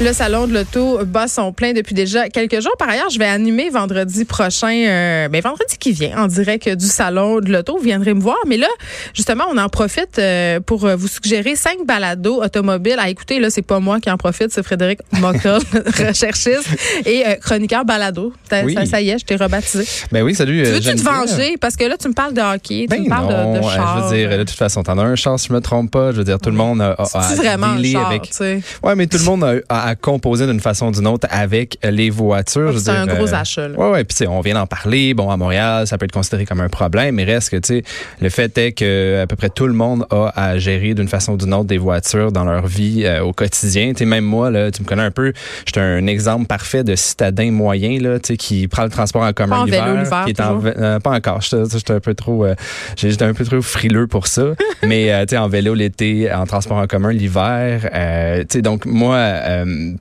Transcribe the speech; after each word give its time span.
Le 0.00 0.12
salon 0.12 0.48
de 0.48 0.54
l'auto 0.54 0.98
bat 1.04 1.28
son 1.28 1.52
plein 1.52 1.74
depuis 1.74 1.94
déjà 1.94 2.28
quelques 2.28 2.60
jours. 2.60 2.74
Par 2.76 2.88
ailleurs, 2.88 3.08
je 3.10 3.20
vais 3.20 3.24
animer 3.26 3.68
vendredi 3.70 4.24
prochain, 4.24 4.72
euh, 4.72 5.28
ben 5.28 5.40
vendredi 5.40 5.76
qui 5.78 5.92
vient, 5.92 6.18
en 6.18 6.26
direct 6.26 6.68
du 6.68 6.86
salon 6.86 7.38
de 7.38 7.52
l'auto. 7.52 7.76
Vous 7.78 7.84
viendrez 7.84 8.12
me 8.12 8.20
voir. 8.20 8.38
Mais 8.48 8.56
là, 8.56 8.66
justement, 9.14 9.44
on 9.52 9.56
en 9.58 9.68
profite 9.68 10.18
euh, 10.18 10.58
pour 10.58 10.86
euh, 10.86 10.96
vous 10.96 11.06
suggérer 11.06 11.54
cinq 11.54 11.86
balados 11.86 12.42
automobiles 12.42 12.96
à 12.98 13.10
écouter. 13.10 13.38
Là, 13.38 13.48
c'est 13.50 13.62
pas 13.62 13.78
moi 13.78 14.00
qui 14.00 14.10
en 14.10 14.16
profite, 14.16 14.48
c'est 14.50 14.64
Frédéric 14.64 14.98
Mockel, 15.20 15.58
recherchiste 16.08 16.66
et 17.06 17.24
euh, 17.24 17.34
chroniqueur 17.36 17.84
balado. 17.84 18.32
Ça, 18.50 18.64
Oui. 18.64 18.74
ça, 18.74 18.84
ça 18.86 19.00
y 19.00 19.10
est, 19.10 19.18
je 19.20 19.24
t'ai 19.24 19.36
rebaptisé. 19.36 19.84
Ben 20.10 20.22
oui, 20.24 20.34
salut. 20.34 20.64
Tu 20.64 20.68
euh, 20.68 20.72
veux-tu 20.74 20.96
te 20.96 21.02
venger? 21.02 21.56
Parce 21.60 21.76
que 21.76 21.84
là, 21.84 21.96
tu 21.96 22.08
me 22.08 22.14
parles 22.14 22.34
de 22.34 22.40
hockey, 22.40 22.82
tu 22.82 22.86
Ben 22.88 23.04
me 23.04 23.08
parles 23.08 23.28
de, 23.54 23.58
de 23.60 23.62
char. 23.62 23.98
je 23.98 24.14
veux 24.16 24.16
dire, 24.28 24.38
de 24.38 24.42
toute 24.42 24.56
façon, 24.58 24.82
t'en 24.82 24.98
as 24.98 25.04
un 25.04 25.14
char, 25.14 25.38
si 25.38 25.46
je 25.46 25.52
me 25.52 25.60
trompe 25.60 25.92
pas. 25.92 26.10
Je 26.10 26.16
veux 26.16 26.24
dire, 26.24 26.40
tout 26.40 26.50
le 26.50 26.56
monde 26.56 26.82
a, 26.82 26.96
a, 26.98 27.02
a 27.18 27.34
vraiment 27.36 27.68
un 27.68 27.82
char, 27.84 28.06
avec. 28.08 28.30
tu. 28.30 28.42
Ouais, 28.82 28.96
mais 28.96 29.06
tout 29.06 29.18
le 29.18 29.24
monde 29.24 29.44
a, 29.44 29.81
a 29.82 29.94
composé 29.94 30.46
d'une 30.46 30.60
façon 30.60 30.88
ou 30.88 30.90
d'une 30.92 31.06
autre 31.06 31.26
avec 31.30 31.78
les 31.82 32.10
voitures. 32.10 32.78
C'est 32.78 32.90
un 32.90 33.06
dire, 33.06 33.16
gros 33.16 33.28
euh, 33.28 33.36
achat, 33.36 33.68
là. 33.68 33.78
Ouais. 33.78 34.04
Puis 34.04 34.16
tu 34.16 34.24
sais, 34.24 34.26
on 34.26 34.40
vient 34.40 34.54
d'en 34.54 34.66
parler. 34.66 35.14
Bon, 35.14 35.30
à 35.30 35.36
Montréal, 35.36 35.86
ça 35.86 35.98
peut 35.98 36.04
être 36.04 36.12
considéré 36.12 36.44
comme 36.46 36.60
un 36.60 36.68
problème, 36.68 37.16
mais 37.16 37.24
reste 37.24 37.50
que 37.50 37.56
tu 37.56 37.80
sais, 37.80 37.82
le 38.20 38.28
fait 38.28 38.56
est 38.58 38.72
que 38.72 39.22
à 39.22 39.26
peu 39.26 39.36
près 39.36 39.50
tout 39.50 39.66
le 39.66 39.72
monde 39.72 40.06
a 40.10 40.32
à 40.34 40.58
gérer 40.58 40.94
d'une 40.94 41.08
façon 41.08 41.32
ou 41.32 41.36
d'une 41.36 41.54
autre 41.54 41.64
des 41.64 41.78
voitures 41.78 42.32
dans 42.32 42.44
leur 42.44 42.66
vie 42.66 43.04
euh, 43.04 43.22
au 43.22 43.32
quotidien. 43.32 43.92
Tu 43.92 43.98
sais, 43.98 44.04
même 44.04 44.24
moi, 44.24 44.50
là, 44.50 44.70
tu 44.70 44.82
me 44.82 44.86
connais 44.86 45.02
un 45.02 45.10
peu. 45.10 45.32
J'étais 45.66 45.80
un 45.80 46.06
exemple 46.06 46.46
parfait 46.46 46.84
de 46.84 46.94
citadin 46.94 47.50
moyen, 47.50 47.98
là, 48.00 48.18
tu 48.18 48.28
sais, 48.28 48.36
qui 48.36 48.68
prend 48.68 48.84
le 48.84 48.90
transport 48.90 49.22
en 49.22 49.32
commun 49.32 49.56
Pas 49.56 49.62
en 49.62 49.66
vélo 49.66 49.96
l'hiver, 49.96 50.24
qui 50.24 50.30
est 50.30 50.40
en 50.40 50.60
euh, 50.64 51.00
pas 51.00 51.10
encore. 51.10 51.40
J'étais 51.40 51.92
un 51.92 52.00
peu 52.00 52.14
trop, 52.14 52.44
euh, 52.44 52.54
j'étais 52.96 53.24
un 53.24 53.34
peu 53.34 53.44
trop 53.44 53.62
frileux 53.62 54.06
pour 54.06 54.26
ça. 54.26 54.52
mais 54.82 55.12
euh, 55.12 55.22
tu 55.22 55.30
sais, 55.30 55.38
en 55.38 55.48
vélo 55.48 55.74
l'été, 55.74 56.32
en 56.32 56.46
transport 56.46 56.78
en 56.78 56.86
commun 56.86 57.12
l'hiver. 57.12 57.88
Euh, 57.94 58.40
tu 58.40 58.46
sais, 58.50 58.62
donc 58.62 58.86
moi, 58.86 59.16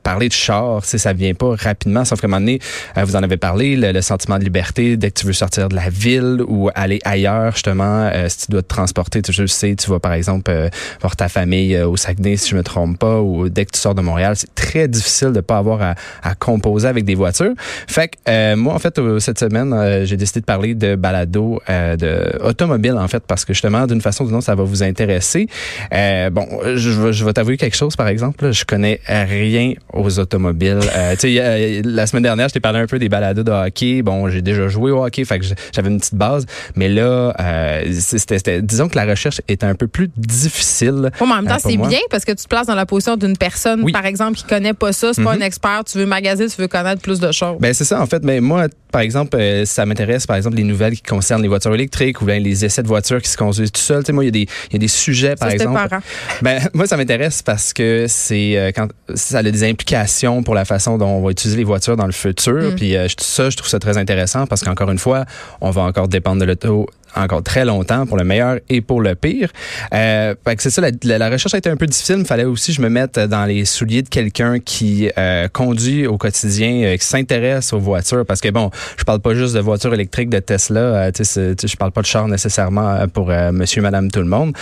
parler 0.03 0.27
de 0.27 0.33
char, 0.33 0.83
sais, 0.85 0.97
ça 0.97 1.13
vient 1.13 1.33
pas 1.33 1.55
rapidement. 1.55 2.05
Sauf 2.05 2.21
qu'à 2.21 2.27
un 2.27 2.29
moment 2.29 2.41
donné, 2.41 2.59
euh, 2.97 3.03
vous 3.03 3.15
en 3.15 3.23
avez 3.23 3.37
parlé, 3.37 3.75
le, 3.75 3.91
le 3.91 4.01
sentiment 4.01 4.37
de 4.39 4.43
liberté 4.43 4.97
dès 4.97 5.11
que 5.11 5.19
tu 5.19 5.25
veux 5.25 5.33
sortir 5.33 5.69
de 5.69 5.75
la 5.75 5.89
ville 5.89 6.41
ou 6.47 6.69
aller 6.75 6.99
ailleurs, 7.03 7.53
justement, 7.53 8.09
euh, 8.13 8.27
si 8.29 8.45
tu 8.45 8.51
dois 8.51 8.61
te 8.61 8.67
transporter, 8.67 9.21
tu 9.21 9.47
sais, 9.47 9.75
tu 9.75 9.89
vas 9.89 9.99
par 9.99 10.13
exemple 10.13 10.49
euh, 10.51 10.69
voir 11.01 11.15
ta 11.15 11.29
famille 11.29 11.75
euh, 11.75 11.87
au 11.87 11.97
Saguenay, 11.97 12.37
si 12.37 12.49
je 12.49 12.55
me 12.55 12.63
trompe 12.63 12.97
pas, 12.97 13.19
ou 13.21 13.49
dès 13.49 13.65
que 13.65 13.71
tu 13.71 13.79
sors 13.79 13.95
de 13.95 14.01
Montréal, 14.01 14.35
c'est 14.35 14.53
très 14.55 14.87
difficile 14.87 15.31
de 15.31 15.41
pas 15.41 15.57
avoir 15.57 15.81
à, 15.81 15.95
à 16.23 16.35
composer 16.35 16.87
avec 16.87 17.05
des 17.05 17.15
voitures. 17.15 17.53
Fait 17.87 18.07
que 18.09 18.17
euh, 18.29 18.55
moi, 18.55 18.73
en 18.73 18.79
fait, 18.79 18.99
cette 19.19 19.39
semaine, 19.39 20.05
j'ai 20.05 20.17
décidé 20.17 20.39
de 20.41 20.45
parler 20.45 20.75
de 20.75 20.95
balado, 20.95 21.61
de 21.67 22.39
automobile, 22.43 22.95
en 22.97 23.07
fait, 23.07 23.23
parce 23.25 23.45
que 23.45 23.53
justement, 23.53 23.85
d'une 23.87 24.01
façon 24.01 24.23
ou 24.23 24.27
d'une 24.27 24.37
autre, 24.37 24.45
ça 24.45 24.55
va 24.55 24.63
vous 24.63 24.83
intéresser. 24.83 25.47
Bon, 25.91 26.47
je, 26.63 27.11
je 27.11 27.25
vais 27.25 27.33
t'avouer 27.33 27.57
quelque 27.57 27.75
chose, 27.75 27.95
par 27.95 28.07
exemple. 28.07 28.45
là, 28.45 28.51
je 28.51 28.65
connais 28.65 28.99
rien 29.07 29.60
aux 29.93 30.19
automobiles. 30.19 30.79
Euh, 30.95 31.15
a- 31.15 31.81
la 31.87 32.07
semaine 32.07 32.23
dernière, 32.23 32.47
je 32.49 32.53
t'ai 32.53 32.59
parlé 32.59 32.79
un 32.79 32.87
peu 32.87 32.99
des 32.99 33.09
balados 33.09 33.43
de 33.43 33.51
hockey. 33.51 34.01
Bon, 34.01 34.29
j'ai 34.29 34.41
déjà 34.41 34.67
joué 34.67 34.91
au 34.91 35.03
hockey, 35.03 35.25
fait 35.25 35.39
que 35.39 35.45
j'avais 35.73 35.89
une 35.89 35.99
petite 35.99 36.15
base. 36.15 36.45
Mais 36.75 36.89
là, 36.89 37.33
euh, 37.39 37.83
c'était, 37.99 38.61
disons 38.61 38.87
que 38.89 38.95
la 38.95 39.05
recherche 39.05 39.41
est 39.47 39.63
un 39.63 39.75
peu 39.75 39.87
plus 39.87 40.09
difficile. 40.17 41.11
Bon, 41.19 41.25
mais 41.27 41.33
en 41.33 41.35
même 41.37 41.47
temps, 41.47 41.55
euh, 41.55 41.69
c'est 41.69 41.77
bien 41.77 41.99
parce 42.09 42.25
que 42.25 42.31
tu 42.31 42.43
te 42.43 42.47
places 42.47 42.67
dans 42.67 42.75
la 42.75 42.85
position 42.85 43.15
d'une 43.17 43.37
personne, 43.37 43.81
Oui. 43.83 43.91
par 43.91 44.05
exemple, 44.05 44.37
qui 44.37 44.43
connaît 44.43 44.73
pas 44.73 44.93
ça, 44.93 45.13
c'est 45.13 45.23
pas 45.23 45.33
un 45.33 45.41
expert, 45.41 45.83
tu 45.89 45.97
veux 45.97 46.05
magasiner, 46.05 46.47
tu 46.49 46.61
veux 46.61 46.67
connaître 46.67 47.01
plus 47.01 47.19
de 47.19 47.31
choses. 47.31 47.57
Ben 47.59 47.73
c'est 47.73 47.83
ça 47.85 48.01
en 48.01 48.05
fait. 48.05 48.23
Mais 48.23 48.39
moi, 48.41 48.67
par 48.91 49.01
exemple, 49.01 49.37
euh, 49.39 49.65
ça 49.65 49.85
m'intéresse 49.85 50.27
par 50.27 50.35
exemple 50.37 50.57
les 50.57 50.63
nouvelles 50.63 50.93
qui 50.95 51.01
concernent 51.03 51.41
les 51.41 51.47
voitures 51.47 51.73
électriques 51.73 52.21
ou 52.21 52.25
bien 52.25 52.39
les 52.39 52.65
essais 52.65 52.83
de 52.83 52.87
voitures 52.87 53.21
qui 53.21 53.29
se 53.29 53.37
conduisent 53.37 53.71
tout 53.71 53.81
seuls. 53.81 54.03
Tu 54.03 54.07
sais, 54.07 54.13
moi, 54.13 54.23
il 54.23 54.27
y 54.27 54.29
a 54.29 54.31
des 54.31 54.47
il 54.69 54.73
y 54.73 54.75
a 54.75 54.79
des 54.79 54.87
sujets 54.87 55.35
par 55.35 55.49
Ça, 55.49 55.57
c'était 55.57 55.63
exemple. 55.65 55.97
Ben 56.41 56.61
moi, 56.73 56.87
ça 56.87 56.97
m'intéresse 56.97 57.41
parce 57.41 57.73
que 57.73 58.05
c'est 58.07 58.57
euh, 58.57 58.71
quand 58.75 58.87
ça 59.15 59.39
a 59.39 59.50
des 59.51 59.63
implications 59.63 60.43
pour 60.43 60.55
la 60.55 60.65
façon 60.65 60.97
dont 60.97 61.07
on 61.07 61.21
va 61.21 61.31
utiliser 61.31 61.57
les 61.57 61.63
voitures 61.63 61.97
dans 61.97 62.05
le 62.05 62.11
futur. 62.11 62.75
Puis 62.75 62.95
euh, 62.95 63.07
ça, 63.19 63.49
je 63.49 63.57
trouve 63.57 63.69
ça 63.69 63.79
très 63.79 63.97
intéressant 63.97 64.47
parce 64.47 64.63
qu'encore 64.63 64.91
une 64.91 64.97
fois, 64.97 65.25
on 65.61 65.71
va 65.71 65.81
encore 65.81 66.07
dépendre 66.07 66.41
de 66.41 66.45
l'auto 66.45 66.87
encore 67.15 67.43
très 67.43 67.65
longtemps 67.65 68.05
pour 68.05 68.17
le 68.17 68.23
meilleur 68.23 68.57
et 68.69 68.81
pour 68.81 69.01
le 69.01 69.15
pire. 69.15 69.49
Euh, 69.93 70.35
c'est 70.57 70.69
ça, 70.69 70.81
la, 70.81 71.17
la- 71.17 71.29
recherche 71.29 71.53
a 71.53 71.57
été 71.57 71.69
un 71.69 71.75
peu 71.77 71.85
difficile. 71.87 72.17
Il 72.19 72.25
fallait 72.25 72.43
aussi 72.43 72.71
que 72.71 72.77
je 72.77 72.81
me 72.81 72.89
mette 72.89 73.17
dans 73.19 73.45
les 73.45 73.65
souliers 73.65 74.01
de 74.01 74.09
quelqu'un 74.09 74.59
qui 74.59 75.09
euh, 75.17 75.47
conduit 75.47 76.07
au 76.07 76.17
quotidien, 76.17 76.83
euh, 76.83 76.97
qui 76.97 77.05
s'intéresse 77.05 77.73
aux 77.73 77.79
voitures. 77.79 78.25
Parce 78.25 78.41
que 78.41 78.49
bon, 78.49 78.69
je 78.97 79.03
parle 79.03 79.19
pas 79.19 79.33
juste 79.33 79.55
de 79.55 79.59
voitures 79.59 79.93
électriques 79.93 80.29
de 80.29 80.39
Tesla. 80.39 80.79
Euh, 80.79 81.11
tu 81.11 81.23
sais, 81.23 81.55
je 81.63 81.75
parle 81.77 81.91
pas 81.91 82.01
de 82.01 82.07
char 82.07 82.27
nécessairement 82.27 82.89
euh, 82.89 83.07
pour 83.07 83.29
euh, 83.31 83.51
Monsieur, 83.51 83.81
Madame, 83.81 84.11
tout 84.11 84.19
le 84.19 84.25
monde. 84.25 84.53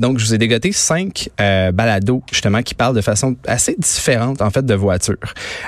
Donc, 0.00 0.18
je 0.18 0.24
vous 0.26 0.34
ai 0.34 0.38
dégoté 0.38 0.72
cinq 0.72 1.28
balados 1.38 2.22
justement 2.32 2.62
qui 2.62 2.74
parlent 2.74 2.96
de 2.96 3.00
façon 3.00 3.36
assez 3.46 3.74
différente 3.78 4.40
en 4.42 4.50
fait 4.50 4.64
de 4.64 4.74
voitures. 4.74 5.16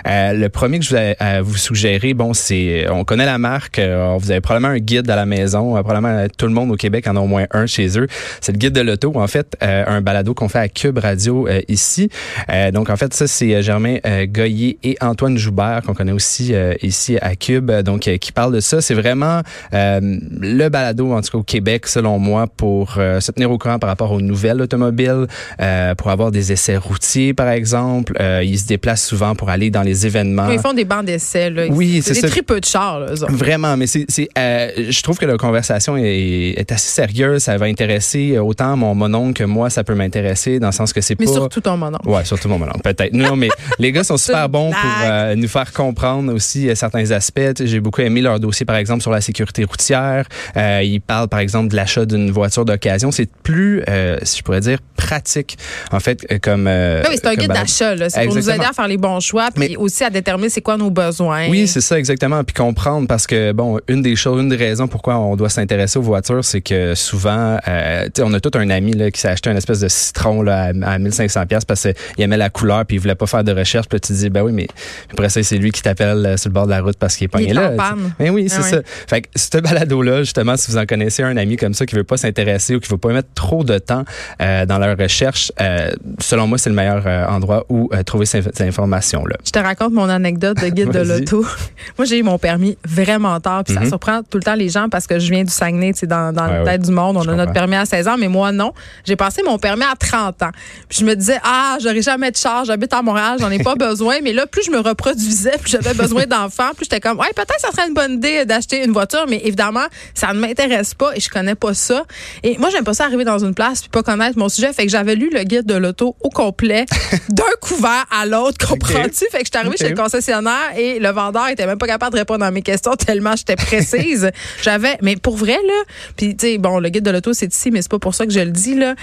Le 0.04 0.48
premier 0.48 0.78
que 0.78 0.84
je 0.84 0.96
euh, 0.96 1.40
vous 1.42 1.56
suggérer, 1.56 2.14
bon, 2.14 2.32
c'est 2.34 2.88
on 2.90 3.04
connaît 3.04 3.26
la 3.26 3.38
marque. 3.38 3.78
vous 3.80 4.30
avez 4.30 4.40
probablement 4.40 4.72
un 4.74 4.78
guide 4.78 5.10
à 5.10 5.16
la 5.16 5.26
maison. 5.26 5.72
probablement 5.82 6.25
tout 6.28 6.46
le 6.46 6.52
monde 6.52 6.70
au 6.70 6.76
Québec 6.76 7.06
en 7.06 7.16
a 7.16 7.20
au 7.20 7.26
moins 7.26 7.46
un 7.52 7.66
chez 7.66 7.98
eux. 7.98 8.06
C'est 8.40 8.52
le 8.52 8.58
guide 8.58 8.72
de 8.72 8.80
l'auto. 8.80 9.12
En 9.14 9.26
fait, 9.26 9.56
euh, 9.62 9.84
un 9.86 10.00
balado 10.00 10.34
qu'on 10.34 10.48
fait 10.48 10.58
à 10.58 10.68
Cube 10.68 10.98
Radio 10.98 11.46
euh, 11.48 11.60
ici. 11.68 12.08
Euh, 12.50 12.70
donc, 12.70 12.90
en 12.90 12.96
fait, 12.96 13.12
ça 13.14 13.26
c'est 13.26 13.54
euh, 13.54 13.62
Germain 13.62 13.96
euh, 14.06 14.26
Goyer 14.26 14.78
et 14.82 14.96
Antoine 15.00 15.36
Joubert 15.38 15.82
qu'on 15.86 15.94
connaît 15.94 16.12
aussi 16.12 16.54
euh, 16.54 16.74
ici 16.82 17.16
à 17.20 17.34
Cube. 17.36 17.70
euh, 17.70 17.82
Donc, 17.82 18.08
euh, 18.08 18.16
qui 18.16 18.32
parle 18.32 18.54
de 18.54 18.60
ça. 18.60 18.80
C'est 18.80 18.94
vraiment 18.94 19.42
euh, 19.74 20.00
le 20.40 20.68
balado 20.68 21.12
en 21.12 21.20
tout 21.20 21.30
cas 21.32 21.38
au 21.38 21.42
Québec, 21.42 21.86
selon 21.86 22.18
moi, 22.18 22.46
pour 22.46 22.94
euh, 22.98 23.20
se 23.20 23.32
tenir 23.32 23.50
au 23.50 23.58
courant 23.58 23.78
par 23.78 23.88
rapport 23.88 24.12
aux 24.12 24.20
nouvelles 24.20 24.60
automobiles, 24.60 25.26
euh, 25.60 25.94
pour 25.94 26.10
avoir 26.10 26.30
des 26.30 26.52
essais 26.52 26.76
routiers, 26.76 27.34
par 27.34 27.48
exemple. 27.48 28.14
Euh, 28.20 28.42
ils 28.44 28.58
se 28.58 28.66
déplacent 28.66 29.04
souvent 29.06 29.34
pour 29.34 29.50
aller 29.50 29.70
dans 29.70 29.82
les 29.82 30.06
événements. 30.06 30.50
Ils 30.50 30.58
font 30.58 30.72
des 30.72 30.84
bancs 30.84 31.04
d'essai, 31.04 31.50
là. 31.50 31.66
Oui, 31.70 32.00
c'est 32.02 32.14
c'est 32.14 32.20
des 32.22 32.28
ça. 32.28 32.28
tripeux 32.28 32.60
de 32.60 32.64
chars, 32.64 33.00
là. 33.00 33.06
Vraiment, 33.28 33.76
mais 33.76 33.86
c'est, 33.86 34.06
c'est, 34.08 34.28
euh, 34.38 34.70
je 34.88 35.02
trouve 35.02 35.18
que 35.18 35.26
la 35.26 35.36
conversation 35.36 35.96
est, 35.96 36.15
est 36.16 36.72
assez 36.72 36.88
sérieuse. 36.88 37.42
Ça 37.42 37.56
va 37.56 37.66
intéresser 37.66 38.38
autant 38.38 38.76
mon 38.76 38.94
mononcle 38.94 39.34
que 39.34 39.44
moi, 39.44 39.70
ça 39.70 39.84
peut 39.84 39.94
m'intéresser 39.94 40.58
dans 40.58 40.68
le 40.68 40.72
sens 40.72 40.92
que 40.92 41.00
c'est 41.00 41.18
Mais 41.18 41.26
pas. 41.26 41.32
surtout 41.32 41.60
ton 41.60 41.76
monon. 41.76 41.98
Ouais, 42.04 42.24
surtout 42.24 42.48
mon 42.48 42.58
mononcle, 42.58 42.80
peut-être. 42.82 43.12
Non, 43.12 43.36
mais 43.36 43.48
les 43.78 43.92
gars 43.92 44.04
sont 44.04 44.16
super 44.16 44.48
bons 44.48 44.70
pour 44.70 44.90
euh, 45.04 45.34
nous 45.34 45.48
faire 45.48 45.72
comprendre 45.72 46.32
aussi 46.32 46.68
euh, 46.68 46.74
certains 46.74 47.10
aspects. 47.10 47.40
J'ai 47.64 47.80
beaucoup 47.80 48.00
aimé 48.02 48.20
leur 48.20 48.40
dossier, 48.40 48.64
par 48.66 48.76
exemple, 48.76 49.02
sur 49.02 49.10
la 49.10 49.20
sécurité 49.20 49.64
routière. 49.64 50.26
Euh, 50.56 50.80
ils 50.84 51.00
parlent, 51.00 51.28
par 51.28 51.40
exemple, 51.40 51.68
de 51.68 51.76
l'achat 51.76 52.04
d'une 52.06 52.30
voiture 52.30 52.64
d'occasion. 52.64 53.10
C'est 53.10 53.30
plus, 53.42 53.82
euh, 53.88 54.18
si 54.22 54.38
je 54.38 54.42
pourrais 54.42 54.60
dire, 54.60 54.78
pratique, 54.96 55.56
en 55.92 56.00
fait, 56.00 56.26
euh, 56.30 56.38
comme. 56.40 56.66
euh, 56.66 57.02
Oui, 57.08 57.16
c'est 57.16 57.26
un 57.28 57.34
guide 57.34 57.52
d'achat, 57.52 57.94
là. 57.94 58.08
C'est 58.10 58.24
pour 58.26 58.34
nous 58.34 58.50
aider 58.50 58.64
à 58.64 58.72
faire 58.72 58.88
les 58.88 58.96
bons 58.96 59.20
choix, 59.20 59.48
puis 59.54 59.68
Mais- 59.70 59.76
aussi 59.76 60.04
à 60.04 60.10
déterminer 60.10 60.48
c'est 60.48 60.60
quoi 60.62 60.76
nos 60.76 60.90
besoins. 60.90 61.48
Oui, 61.48 61.66
c'est 61.68 61.80
ça 61.80 61.98
exactement. 61.98 62.42
Puis 62.44 62.54
comprendre 62.54 63.06
parce 63.06 63.26
que 63.26 63.52
bon, 63.52 63.78
une 63.88 64.02
des 64.02 64.16
choses, 64.16 64.40
une 64.42 64.48
des 64.48 64.56
raisons 64.56 64.88
pourquoi 64.88 65.18
on 65.18 65.36
doit 65.36 65.48
s'intéresser 65.48 65.98
aux 65.98 66.02
voitures, 66.06 66.44
c'est 66.44 66.60
que 66.60 66.94
souvent, 66.94 67.58
euh, 67.68 68.08
on 68.20 68.32
a 68.34 68.40
tout 68.40 68.50
un 68.58 68.70
ami 68.70 68.92
là 68.92 69.10
qui 69.10 69.20
s'est 69.20 69.28
acheté 69.28 69.50
une 69.50 69.56
espèce 69.56 69.80
de 69.80 69.88
citron 69.88 70.42
là 70.42 70.72
à, 70.84 70.92
à 70.92 70.98
1500 70.98 71.46
pièces 71.46 71.64
parce 71.64 71.82
qu'il 71.82 72.24
aimait 72.24 72.36
la 72.36 72.50
couleur 72.50 72.84
puis 72.86 72.96
il 72.96 73.00
voulait 73.00 73.14
pas 73.14 73.26
faire 73.26 73.44
de 73.44 73.52
recherche. 73.52 73.88
Puis 73.88 74.00
tu 74.00 74.08
te 74.08 74.18
dis 74.18 74.30
ben 74.30 74.42
oui, 74.42 74.52
mais 74.52 74.66
après 75.12 75.28
ça 75.28 75.42
c'est 75.42 75.58
lui 75.58 75.70
qui 75.72 75.82
t'appelle 75.82 76.24
euh, 76.26 76.36
sur 76.36 76.48
le 76.48 76.54
bord 76.54 76.66
de 76.66 76.70
la 76.70 76.80
route 76.80 76.96
parce 76.98 77.16
qu'il 77.16 77.24
est 77.24 77.28
Il 77.28 77.30
pogné 77.30 77.50
est 77.50 77.54
là. 77.54 77.72
en 77.72 77.76
panne. 77.76 78.12
Mais 78.18 78.30
oui, 78.30 78.48
Ah 78.50 78.54
c'est 78.62 78.76
ça. 78.76 78.82
Fait 79.08 79.22
que 79.22 79.28
ce 79.36 79.58
balado 79.58 80.02
là, 80.02 80.20
justement, 80.22 80.56
si 80.56 80.70
vous 80.70 80.78
en 80.78 80.86
connaissez 80.86 81.22
un 81.22 81.36
ami 81.36 81.56
comme 81.56 81.74
ça 81.74 81.86
qui 81.86 81.94
veut 81.94 82.04
pas 82.04 82.16
s'intéresser 82.16 82.74
ou 82.76 82.80
qui 82.80 82.88
veut 82.88 82.98
pas 82.98 83.12
mettre 83.12 83.28
trop 83.34 83.64
de 83.64 83.78
temps 83.78 84.04
euh, 84.40 84.66
dans 84.66 84.78
leur 84.78 84.96
recherche, 84.96 85.52
euh, 85.60 85.90
selon 86.20 86.46
moi, 86.46 86.58
c'est 86.58 86.70
le 86.70 86.76
meilleur 86.76 87.06
endroit 87.30 87.64
où 87.68 87.90
trouver 88.04 88.26
ces, 88.26 88.42
ces 88.54 88.64
informations 88.64 89.24
là. 89.26 89.36
Je 89.44 89.50
te 89.50 89.58
raconte 89.58 89.92
mon 89.92 90.08
anecdote 90.08 90.60
de 90.62 90.68
guide 90.68 90.90
de 90.90 91.00
l'auto. 91.00 91.44
Moi, 91.98 92.04
j'ai 92.06 92.18
eu 92.18 92.22
mon 92.22 92.38
permis 92.38 92.76
vraiment 92.86 93.38
tard, 93.40 93.64
puis 93.64 93.74
ça 93.74 93.80
Mhm. 93.80 93.88
surprend 93.88 94.20
tout 94.28 94.38
le 94.38 94.42
temps 94.44 94.54
les 94.54 94.68
gens 94.68 94.88
parce 94.88 95.06
que 95.06 95.18
je 95.18 95.30
viens 95.30 95.44
du 95.44 95.50
Saguenay, 95.52 95.92
sais, 96.00 96.06
dans, 96.06 96.32
dans 96.32 96.46
Ouais, 96.46 96.64
la 96.64 96.72
tête 96.72 96.82
du 96.82 96.92
monde. 96.92 97.16
On 97.16 97.22
Je 97.22 97.30
a 97.30 97.34
notre 97.34 97.52
permis 97.52 97.76
à 97.76 97.84
16 97.84 98.08
ans, 98.08 98.16
mais 98.18 98.28
moi, 98.28 98.52
non. 98.52 98.72
J'ai 99.04 99.16
passé 99.16 99.42
mon 99.42 99.58
permis 99.58 99.84
à 99.84 99.94
30 99.96 100.42
ans. 100.42 100.50
Puis 100.88 100.98
je 101.00 101.04
me 101.04 101.14
disais, 101.14 101.38
ah, 101.42 101.78
j'aurais 101.82 102.02
jamais 102.02 102.30
de 102.30 102.36
charge, 102.36 102.68
j'habite 102.68 102.92
à 102.92 103.02
Montréal, 103.02 103.38
j'en 103.40 103.50
ai 103.50 103.58
pas 103.58 103.74
besoin. 103.76 104.16
Mais 104.22 104.32
là, 104.32 104.46
plus 104.46 104.62
je 104.64 104.70
me 104.70 104.78
reproduisais, 104.78 105.58
plus 105.58 105.70
j'avais 105.70 105.94
besoin 105.94 106.26
d'enfants, 106.26 106.70
plus 106.74 106.84
j'étais 106.84 107.00
comme, 107.00 107.18
ouais, 107.18 107.26
peut-être 107.34 107.60
ça 107.60 107.70
serait 107.72 107.88
une 107.88 107.94
bonne 107.94 108.12
idée 108.12 108.44
d'acheter 108.44 108.84
une 108.84 108.92
voiture, 108.92 109.26
mais 109.28 109.40
évidemment, 109.44 109.86
ça 110.14 110.32
ne 110.32 110.38
m'intéresse 110.40 110.94
pas 110.94 111.16
et 111.16 111.20
je 111.20 111.28
connais 111.28 111.54
pas 111.54 111.74
ça. 111.74 112.04
Et 112.42 112.56
moi, 112.58 112.70
j'aime 112.70 112.84
pas 112.84 112.94
ça 112.94 113.04
arriver 113.04 113.24
dans 113.24 113.38
une 113.38 113.54
place 113.54 113.80
puis 113.80 113.90
pas 113.90 114.02
connaître 114.02 114.38
mon 114.38 114.48
sujet. 114.48 114.72
Fait 114.72 114.84
que 114.84 114.90
j'avais 114.90 115.14
lu 115.14 115.30
le 115.32 115.42
guide 115.44 115.66
de 115.66 115.74
l'auto 115.74 116.16
au 116.20 116.30
complet, 116.30 116.86
d'un 117.30 117.44
couvert 117.60 118.04
à 118.10 118.26
l'autre, 118.26 118.66
comprends-tu? 118.66 119.26
Fait 119.30 119.38
que 119.38 119.44
je 119.44 119.50
suis 119.50 119.56
arrivée 119.58 119.76
chez 119.76 119.88
le 119.88 119.96
concessionnaire 119.96 120.76
et 120.76 120.98
le 120.98 121.08
vendeur 121.10 121.48
était 121.48 121.66
même 121.66 121.78
pas 121.78 121.86
capable 121.86 122.12
de 122.12 122.18
répondre 122.18 122.44
à 122.44 122.50
mes 122.50 122.62
questions 122.62 122.94
tellement 122.94 123.34
j'étais 123.36 123.56
précise. 123.56 124.30
J'avais, 124.62 124.98
mais 125.02 125.16
pour 125.16 125.36
vrai, 125.36 125.58
là, 125.66 125.82
puis 126.16 126.36
tu 126.36 126.46
sais, 126.46 126.58
bon, 126.58 126.78
le 126.78 126.88
guide 126.88 127.04
de 127.04 127.10
l'auto, 127.10 127.32
c'est 127.32 127.52
ici, 127.52 127.70
mais 127.70 127.82
c'est 127.82 127.90
pas 127.90 127.98
pour 127.98 128.14
ça 128.14 128.26
que 128.26 128.32
je 128.32 128.40
le 128.40 128.50
dis, 128.50 128.74
là. 128.74 128.94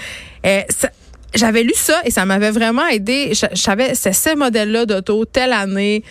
Euh, 0.46 0.62
j'avais 1.34 1.62
lu 1.62 1.72
ça 1.74 2.00
et 2.04 2.10
ça 2.10 2.24
m'avait 2.24 2.50
vraiment 2.50 2.86
aidé. 2.86 3.32
Je, 3.34 3.46
c'est 3.94 4.12
ce 4.12 4.36
modèle-là 4.36 4.86
d'auto, 4.86 5.24
telle 5.24 5.52
année, 5.52 6.04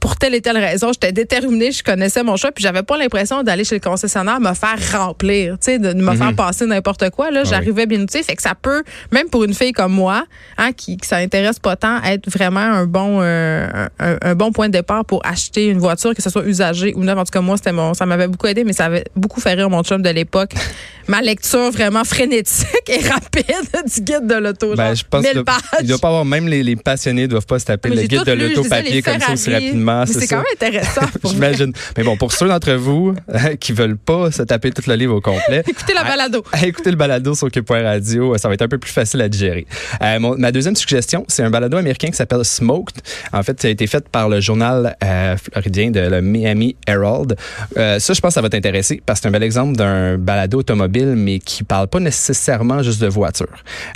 pour 0.00 0.16
telle 0.16 0.34
et 0.34 0.40
telle 0.40 0.56
raison, 0.58 0.92
j'étais 0.92 1.12
déterminée, 1.12 1.70
je 1.72 1.82
connaissais 1.82 2.22
mon 2.22 2.36
choix, 2.36 2.52
puis 2.52 2.62
j'avais 2.62 2.82
pas 2.82 2.96
l'impression 2.96 3.42
d'aller 3.42 3.64
chez 3.64 3.76
le 3.76 3.80
concessionnaire 3.80 4.40
me 4.40 4.54
faire 4.54 4.76
remplir, 4.92 5.54
tu 5.58 5.72
sais, 5.72 5.78
de, 5.78 5.92
me 5.92 6.14
faire 6.16 6.34
passer 6.34 6.66
n'importe 6.66 7.10
quoi. 7.10 7.30
Là, 7.30 7.40
Ah 7.40 7.42
oui. 7.44 7.50
j'arrivais 7.50 7.86
bien 7.86 8.00
outillée, 8.00 8.22
fait 8.22 8.36
que 8.36 8.42
ça 8.42 8.54
peut, 8.54 8.82
même 9.12 9.28
pour 9.28 9.44
une 9.44 9.54
fille 9.54 9.72
comme 9.72 9.92
moi, 9.92 10.24
hein, 10.58 10.72
qui, 10.72 10.96
qui 10.96 11.06
s'intéresse 11.08 11.58
pas 11.58 11.76
tant, 11.76 12.02
être 12.02 12.30
vraiment 12.30 12.60
un 12.60 12.86
bon, 12.86 13.18
euh, 13.20 13.66
un, 13.98 14.16
un 14.22 14.34
bon 14.34 14.52
point 14.52 14.68
de 14.68 14.72
départ 14.72 15.04
pour 15.04 15.20
acheter 15.24 15.66
une 15.66 15.78
voiture, 15.78 16.14
que 16.14 16.22
ce 16.22 16.30
soit 16.30 16.44
usagée 16.46 16.94
ou 16.96 17.04
neuve. 17.04 17.18
En 17.18 17.24
tout 17.24 17.32
cas, 17.32 17.40
moi, 17.40 17.56
c'était 17.56 17.72
mon, 17.72 17.94
ça 17.94 18.06
m'avait 18.06 18.28
beaucoup 18.28 18.46
aidé, 18.46 18.64
mais 18.64 18.72
ça 18.72 18.86
avait 18.86 19.04
beaucoup 19.14 19.40
fait 19.40 19.54
rire 19.54 19.70
mon 19.70 19.82
chum 19.82 20.02
de 20.02 20.10
l'époque. 20.10 20.52
Ma 21.08 21.22
lecture 21.22 21.70
vraiment 21.70 22.02
frénétique 22.02 22.66
et 22.88 22.98
rapide 23.08 23.44
du 23.94 24.00
guide 24.00 24.26
de 24.26 24.34
l'auto. 24.34 24.74
Ben, 24.74 24.92
je 24.92 25.04
pense 25.08 25.22
1000 25.22 25.34
que 25.34 25.38
pages. 25.40 25.54
il 25.80 25.86
doit 25.86 25.98
pas 25.98 26.08
avoir 26.08 26.24
même 26.24 26.48
les, 26.48 26.64
les 26.64 26.74
passionnés 26.74 27.28
doivent 27.28 27.46
pas 27.46 27.60
se 27.60 27.66
taper 27.66 27.90
Mais 27.90 27.94
le 27.94 28.02
guide 28.02 28.24
de 28.24 28.32
l'auto 28.32 28.64
papier 28.68 29.02
comme 29.02 29.20
ça 29.20 29.32
aussi. 29.32 29.50
Rapidement. 29.68 30.04
C'est 30.06 30.26
quand 30.26 30.36
même 30.36 30.44
intéressant. 30.54 31.00
J'imagine. 31.24 31.72
Mais 31.96 32.04
bon, 32.04 32.16
pour 32.16 32.32
ceux 32.32 32.48
d'entre 32.48 32.72
vous 32.74 33.14
euh, 33.34 33.56
qui 33.56 33.72
veulent 33.72 33.96
pas 33.96 34.30
se 34.30 34.42
taper 34.42 34.70
tout 34.70 34.82
le 34.86 34.94
livre 34.94 35.14
au 35.14 35.20
complet, 35.20 35.62
Écoutez 35.68 35.94
la 35.94 36.04
balado. 36.04 36.42
à 36.52 36.66
écouter 36.66 36.90
le 36.90 36.96
balado 36.96 37.34
sur 37.34 37.50
Cube.radio, 37.50 38.36
ça 38.38 38.48
va 38.48 38.54
être 38.54 38.62
un 38.62 38.68
peu 38.68 38.78
plus 38.78 38.90
facile 38.92 39.20
à 39.22 39.28
digérer. 39.28 39.66
Euh, 40.02 40.18
mon- 40.20 40.36
ma 40.36 40.52
deuxième 40.52 40.76
suggestion, 40.76 41.24
c'est 41.28 41.42
un 41.42 41.50
balado 41.50 41.76
américain 41.76 42.08
qui 42.08 42.16
s'appelle 42.16 42.44
Smoked. 42.44 42.96
En 43.32 43.42
fait, 43.42 43.60
ça 43.60 43.68
a 43.68 43.70
été 43.70 43.86
fait 43.86 44.08
par 44.08 44.28
le 44.28 44.40
journal 44.40 44.96
euh, 45.02 45.36
floridien 45.36 45.90
de 45.90 46.00
le 46.00 46.20
Miami 46.22 46.76
Herald. 46.86 47.36
Euh, 47.76 47.98
ça, 47.98 48.12
je 48.12 48.20
pense 48.20 48.30
que 48.30 48.34
ça 48.34 48.42
va 48.42 48.48
t'intéresser 48.48 49.02
parce 49.04 49.18
que 49.20 49.22
c'est 49.24 49.28
un 49.28 49.32
bel 49.32 49.42
exemple 49.42 49.76
d'un 49.76 50.18
balado 50.18 50.58
automobile, 50.58 51.14
mais 51.16 51.38
qui 51.38 51.64
parle 51.64 51.88
pas 51.88 52.00
nécessairement 52.00 52.82
juste 52.82 53.00
de 53.00 53.06
voiture. 53.08 53.46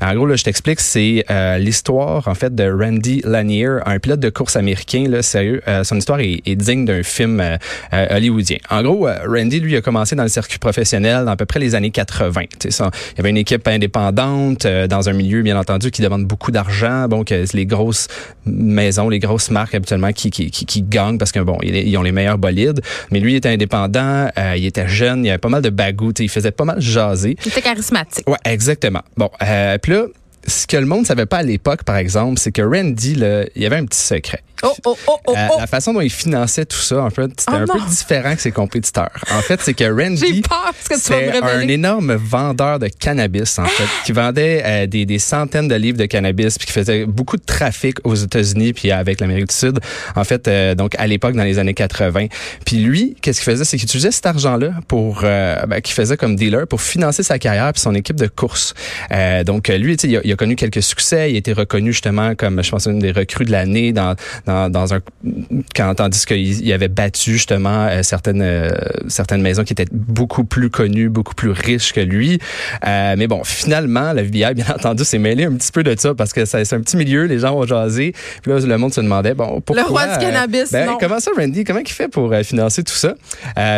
En 0.01 0.15
gros, 0.15 0.27
là, 0.27 0.37
je 0.37 0.45
t'explique, 0.45 0.81
c'est 0.81 1.25
euh, 1.31 1.59
l'histoire, 1.59 2.27
en 2.29 2.35
fait, 2.35 2.55
de 2.55 2.71
Randy 2.71 3.23
Lanier, 3.25 3.79
un 3.87 3.99
pilote 3.99 4.21
de 4.21 4.31
course 4.31 4.57
américain, 4.57 5.05
là, 5.09 5.23
sérieux. 5.23 5.60
Euh, 5.69 5.85
son 5.85 5.97
histoire 5.97 6.21
est, 6.21 6.43
est 6.47 6.57
digne 6.57 6.85
d'un 6.85 7.03
film 7.03 7.41
euh, 7.41 7.57
euh, 7.93 8.17
hollywoodien. 8.17 8.59
En 8.71 8.83
gros, 8.83 9.09
Randy, 9.27 9.61
lui, 9.61 9.77
a 9.77 9.81
commencé 9.81 10.17
dans 10.17 10.23
le 10.23 10.29
circuit 10.29 10.59
professionnel 10.59 11.25
dans 11.25 11.33
à 11.33 11.37
peu 11.37 11.47
près 11.47 11.61
les 11.61 11.75
années 11.75 11.91
80. 11.91 12.43
Tu 12.43 12.49
sais, 12.61 12.71
ça, 12.71 12.91
il 13.13 13.19
y 13.19 13.21
avait 13.21 13.31
une 13.31 13.37
équipe 13.37 13.67
indépendante 13.69 14.67
dans 14.67 15.09
un 15.09 15.13
milieu, 15.13 15.43
bien 15.43 15.59
entendu, 15.59 15.91
qui 15.91 16.03
demande 16.03 16.25
beaucoup 16.25 16.51
d'argent. 16.51 17.09
Bon, 17.09 17.25
que 17.25 17.45
les 17.55 17.67
grosses 17.67 18.09
maisons, 18.47 19.09
les 19.09 19.19
grosses 19.19 19.51
marques 19.51 19.75
habituellement 19.75 20.13
qui, 20.13 20.31
qui, 20.31 20.51
qui, 20.51 20.67
qui 20.67 20.83
gagnent 20.83 21.19
parce 21.19 21.33
que 21.33 21.41
bon, 21.41 21.59
ils, 21.63 21.97
ont 21.97 22.03
les 22.03 22.13
meilleurs 22.13 22.39
bolides. 22.39 22.81
Mais 23.11 23.21
lui, 23.21 23.33
il 23.33 23.37
était 23.37 23.49
indépendant, 23.49 24.29
euh, 24.39 24.55
il 24.57 24.67
était 24.67 24.89
jeune, 24.89 25.25
il 25.25 25.29
y 25.29 25.31
avait 25.31 25.39
pas 25.39 25.49
mal 25.49 25.63
de 25.63 25.71
bagou, 25.71 26.13
il 26.19 26.29
faisait 26.29 26.51
pas 26.51 26.65
mal 26.65 26.81
jaser. 26.81 27.37
Il 27.45 27.49
était 27.49 27.63
charismatique. 27.63 28.29
Ouais, 28.29 28.39
exactement. 28.45 29.03
Bon, 29.17 29.31
euh, 29.43 29.79
puis 29.79 29.93
là, 29.93 30.07
ce 30.47 30.67
que 30.67 30.77
le 30.77 30.87
monde 30.87 31.07
savait 31.07 31.27
pas 31.27 31.39
à 31.39 31.43
l'époque, 31.43 31.85
par 31.85 31.97
exemple, 31.97 32.39
c'est 32.39 32.53
que 32.53 32.63
Randy, 32.63 33.15
là, 33.15 33.45
il 33.55 33.63
y 33.63 33.67
avait 33.67 33.77
un 33.77 33.85
petit 33.85 34.01
secret. 34.01 34.43
Oh, 34.63 34.75
oh, 34.85 34.97
oh, 35.07 35.19
oh, 35.27 35.35
Euh, 35.37 35.49
oh. 35.53 35.57
La 35.59 35.67
façon 35.67 35.95
dont 35.95 36.01
il 36.01 36.11
finançait 36.11 36.67
tout 36.67 36.79
ça, 36.79 37.03
en 37.03 37.11
fait, 37.11 37.31
c'était 37.39 37.53
Oh 37.53 37.57
un 37.57 37.67
peu 37.67 37.81
différent 37.89 38.35
que 38.35 38.43
ses 38.43 38.53
compétiteurs. 38.53 39.11
En 39.31 39.41
fait, 39.41 39.61
c'est 39.63 39.75
que 39.75 39.85
Randy, 39.85 40.43
c'est 40.97 41.41
un 41.43 41.67
énorme 41.69 42.15
vendeur 42.15 42.79
de 42.79 42.89
cannabis, 42.89 43.59
en 43.59 43.65
fait, 43.65 43.89
qui 44.05 44.13
vendait 44.13 44.63
euh, 44.65 44.87
des, 44.87 45.07
des 45.07 45.19
centaines 45.19 45.69
de 45.69 45.75
livres 45.75 45.97
de 45.99 46.05
cannabis, 46.07 46.59
puis 46.59 46.67
qui 46.67 46.73
faisait 46.73 47.07
beaucoup 47.07 47.37
de 47.37 47.45
trafic 47.45 47.97
aux 48.05 48.15
États-Unis, 48.15 48.73
puis 48.73 48.91
avec 48.91 49.21
l'Amérique 49.21 49.49
du 49.49 49.55
Sud, 49.55 49.81
en 50.15 50.25
fait, 50.25 50.47
euh, 50.47 50.75
donc 50.75 50.95
à 50.99 51.07
l'époque, 51.07 51.35
dans 51.35 51.45
les 51.45 51.59
années 51.59 51.75
80. 51.75 52.27
Puis 52.67 52.77
lui, 52.79 53.17
qu'est-ce 53.23 53.41
qu'il 53.41 53.51
faisait? 53.51 53.65
C'est 53.65 53.79
qu'il 53.79 53.87
utilisait 53.87 54.11
cet 54.11 54.27
argent-là 54.27 54.73
pour, 54.89 55.23
euh, 55.25 55.57
ben, 55.67 55.81
qu'il 55.81 55.95
faisait 55.95 56.17
comme 56.17 56.37
dealer 56.37 56.67
pour 56.67 56.83
financer 56.83 57.23
sa 57.23 57.39
carrière 57.39 57.73
puis 57.73 57.81
son 57.81 57.95
équipe 57.95 58.17
de 58.17 58.27
course. 58.27 58.75
Donc, 59.47 59.69
lui, 59.69 59.97
tu 59.97 60.11
sais, 60.11 60.21
il 60.23 60.30
a, 60.30 60.30
il 60.31 60.35
a 60.35 60.37
connu 60.37 60.55
quelques 60.55 60.83
succès. 60.83 61.31
Il 61.31 61.35
a 61.35 61.39
été 61.39 61.53
reconnu 61.53 61.93
justement 61.93 62.35
comme, 62.37 62.63
je 62.63 62.71
pense, 62.71 62.87
une 62.87 63.01
des 63.01 63.11
recrues 63.11 63.45
de 63.45 63.51
l'année 63.51 63.93
dans, 63.93 64.15
dans, 64.47 64.71
dans 64.71 64.95
un, 64.95 65.01
quand, 65.75 65.95
tandis 65.97 66.25
qu'il 66.25 66.39
il 66.65 66.73
avait 66.73 66.89
battu 66.89 67.33
justement 67.33 67.87
euh, 67.87 68.03
certaines, 68.03 68.43
euh, 68.43 68.71
certaines 69.09 69.43
maisons 69.43 69.65
qui 69.65 69.73
étaient 69.73 69.89
beaucoup 69.91 70.45
plus 70.45 70.71
connues, 70.71 71.09
beaucoup 71.09 71.35
plus 71.35 71.51
riches 71.51 71.93
que 71.93 72.01
lui. 72.01 72.39
Euh, 72.87 73.15
mais 73.19 73.27
bon, 73.27 73.43
finalement, 73.45 74.13
la 74.13 74.23
FBI, 74.23 74.55
bien 74.55 74.67
entendu, 74.73 75.05
s'est 75.05 75.19
mêlé 75.19 75.45
un 75.45 75.53
petit 75.55 75.73
peu 75.73 75.83
de 75.83 75.95
ça 75.99 76.15
parce 76.15 76.33
que 76.33 76.45
c'est 76.45 76.73
un 76.73 76.81
petit 76.81 76.97
milieu, 76.97 77.25
les 77.25 77.41
gens 77.41 77.57
ont 77.57 77.67
jasé. 77.67 78.15
Puis 78.43 78.53
là, 78.53 78.61
le 78.61 78.79
monde 78.79 78.95
se 78.95 79.01
demandait, 79.01 79.35
bon, 79.35 79.61
pourquoi... 79.61 79.85
roi 79.85 80.07
du 80.07 80.25
cannabis, 80.25 80.71
ben, 80.71 80.87
non. 80.87 80.99
comment 81.01 81.19
ça, 81.19 81.33
Randy? 81.37 81.65
Comment 81.65 81.81
il 81.81 81.89
fait 81.91 82.09
pour 82.09 82.33
financer 82.45 82.85
tout 82.85 82.95
ça? 82.95 83.15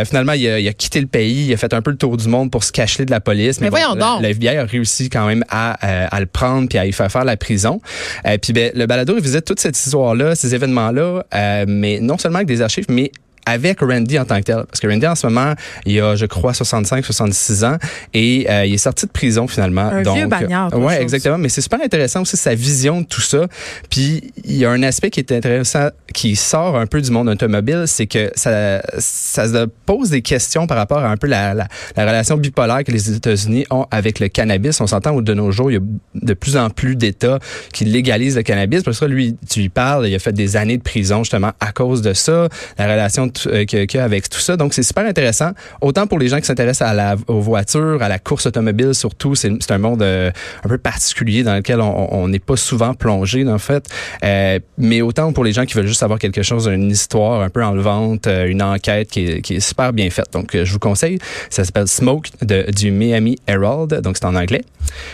Finalement, 0.05 0.32
il 0.34 0.46
a, 0.48 0.60
il 0.60 0.69
a 0.69 0.72
quitté 0.75 1.00
le 1.00 1.06
pays, 1.06 1.46
il 1.46 1.52
a 1.55 1.56
fait 1.56 1.72
un 1.72 1.81
peu 1.81 1.90
le 1.90 1.96
tour 1.96 2.19
du 2.19 2.28
monde 2.28 2.50
pour 2.50 2.62
se 2.62 2.72
cacher 2.72 3.06
de 3.06 3.10
la 3.10 3.20
police. 3.20 3.60
Mais 3.60 3.70
voyons 3.70 3.94
la- 3.94 4.00
donc. 4.00 4.22
La 4.22 4.28
FBI 4.31 4.58
a 4.58 4.64
réussi 4.64 5.08
quand 5.08 5.26
même 5.26 5.44
à, 5.48 5.72
à 6.14 6.20
le 6.20 6.26
prendre 6.26 6.41
puis 6.68 6.78
à 6.78 6.86
y 6.86 6.92
faire 6.92 7.10
faire 7.10 7.24
la 7.24 7.36
prison. 7.36 7.80
Euh, 8.26 8.38
puis 8.40 8.52
ben, 8.52 8.72
le 8.74 8.86
balado, 8.86 9.14
il 9.16 9.22
visite 9.22 9.44
toute 9.44 9.60
cette 9.60 9.78
histoire-là, 9.78 10.34
ces 10.34 10.54
événements-là, 10.54 11.24
euh, 11.34 11.64
mais 11.68 12.00
non 12.00 12.18
seulement 12.18 12.38
avec 12.38 12.48
des 12.48 12.62
archives, 12.62 12.86
mais 12.88 13.12
avec 13.46 13.80
Randy 13.80 14.18
en 14.18 14.24
tant 14.24 14.38
que 14.38 14.44
tel. 14.44 14.64
Parce 14.68 14.80
que 14.80 14.86
Randy, 14.86 15.06
en 15.06 15.14
ce 15.14 15.26
moment, 15.26 15.54
il 15.86 16.00
a, 16.00 16.14
je 16.16 16.26
crois, 16.26 16.54
65, 16.54 17.04
66 17.04 17.64
ans 17.64 17.76
et 18.14 18.46
euh, 18.48 18.64
il 18.66 18.74
est 18.74 18.78
sorti 18.78 19.06
de 19.06 19.10
prison 19.10 19.46
finalement. 19.48 19.82
Un 19.82 20.02
Donc, 20.02 20.16
vieux 20.16 20.26
bagnard, 20.26 20.68
autre 20.68 20.78
Ouais, 20.78 20.94
chose. 20.94 21.02
exactement. 21.02 21.38
Mais 21.38 21.48
c'est 21.48 21.60
super 21.60 21.80
intéressant 21.82 22.22
aussi 22.22 22.36
sa 22.36 22.54
vision 22.54 23.00
de 23.02 23.06
tout 23.06 23.20
ça. 23.20 23.46
Puis 23.90 24.32
il 24.44 24.56
y 24.56 24.64
a 24.64 24.70
un 24.70 24.82
aspect 24.82 25.10
qui 25.10 25.20
est 25.20 25.32
intéressant, 25.32 25.88
qui 26.14 26.36
sort 26.36 26.76
un 26.76 26.86
peu 26.86 27.00
du 27.00 27.10
monde 27.10 27.28
automobile, 27.28 27.84
c'est 27.86 28.06
que 28.06 28.30
ça, 28.34 28.80
ça 28.98 29.46
se 29.48 29.66
pose 29.86 30.10
des 30.10 30.22
questions 30.22 30.66
par 30.66 30.76
rapport 30.76 30.98
à 30.98 31.08
un 31.08 31.16
peu 31.16 31.26
la, 31.26 31.54
la, 31.54 31.66
la 31.96 32.02
relation 32.06 32.36
bipolaire 32.36 32.84
que 32.84 32.92
les 32.92 33.10
États-Unis 33.12 33.66
ont 33.70 33.86
avec 33.90 34.20
le 34.20 34.28
cannabis. 34.28 34.80
On 34.80 34.86
s'entend 34.86 35.12
où 35.12 35.22
de 35.22 35.34
nos 35.34 35.50
jours, 35.50 35.70
il 35.70 35.74
y 35.74 35.78
a 35.78 35.80
de 36.14 36.34
plus 36.34 36.56
en 36.56 36.70
plus 36.70 36.96
d'États 36.96 37.38
qui 37.72 37.84
légalisent 37.84 38.36
le 38.36 38.42
cannabis. 38.42 38.82
Parce 38.82 39.00
que 39.00 39.04
lui, 39.06 39.36
tu 39.48 39.60
lui 39.60 39.68
parles, 39.68 40.06
il 40.08 40.14
a 40.14 40.18
fait 40.18 40.32
des 40.32 40.56
années 40.56 40.76
de 40.76 40.82
prison 40.82 41.24
justement 41.24 41.52
à 41.60 41.72
cause 41.72 42.02
de 42.02 42.12
ça, 42.14 42.48
la 42.78 42.84
relation 42.90 43.26
euh, 43.26 43.31
qu'il 43.38 43.87
y 43.94 43.99
a 43.99 44.05
avec 44.05 44.29
tout 44.29 44.40
ça. 44.40 44.56
Donc 44.56 44.75
c'est 44.75 44.82
super 44.82 45.05
intéressant, 45.06 45.50
autant 45.81 46.06
pour 46.06 46.19
les 46.19 46.29
gens 46.29 46.38
qui 46.38 46.46
s'intéressent 46.46 46.88
à 46.88 46.94
la, 46.94 47.17
aux 47.26 47.40
voitures, 47.40 48.02
à 48.02 48.08
la 48.08 48.19
course 48.19 48.46
automobile 48.46 48.94
surtout. 48.94 49.34
C'est 49.34 49.70
un 49.70 49.79
monde 49.79 50.02
euh, 50.02 50.31
un 50.64 50.69
peu 50.69 50.79
particulier 50.79 51.43
dans 51.43 51.55
lequel 51.55 51.81
on 51.81 52.29
n'est 52.29 52.38
pas 52.38 52.56
souvent 52.56 52.94
plongé 52.94 53.46
en 53.49 53.58
fait. 53.58 53.88
Euh, 54.25 54.58
mais 54.79 55.02
autant 55.02 55.32
pour 55.32 55.44
les 55.44 55.52
gens 55.52 55.64
qui 55.64 55.75
veulent 55.75 55.87
juste 55.87 56.00
savoir 56.00 56.19
quelque 56.19 56.43
chose, 56.43 56.67
une 56.67 56.90
histoire 56.90 57.43
un 57.43 57.49
peu 57.49 57.64
enlevante, 57.64 58.26
euh, 58.26 58.46
une 58.46 58.62
enquête 58.62 59.11
qui 59.11 59.26
est, 59.26 59.43
qui 59.43 59.56
est 59.56 59.61
super 59.61 59.93
bien 59.93 60.11
faite. 60.11 60.29
Donc 60.32 60.55
euh, 60.55 60.64
je 60.64 60.73
vous 60.73 60.79
conseille. 60.79 61.19
Ça 61.50 61.64
s'appelle 61.64 61.88
Smoke 61.88 62.31
de, 62.43 62.70
du 62.70 62.90
Miami 62.90 63.38
Herald. 63.46 64.00
Donc 64.00 64.17
c'est 64.17 64.26
en 64.26 64.34
anglais. 64.34 64.64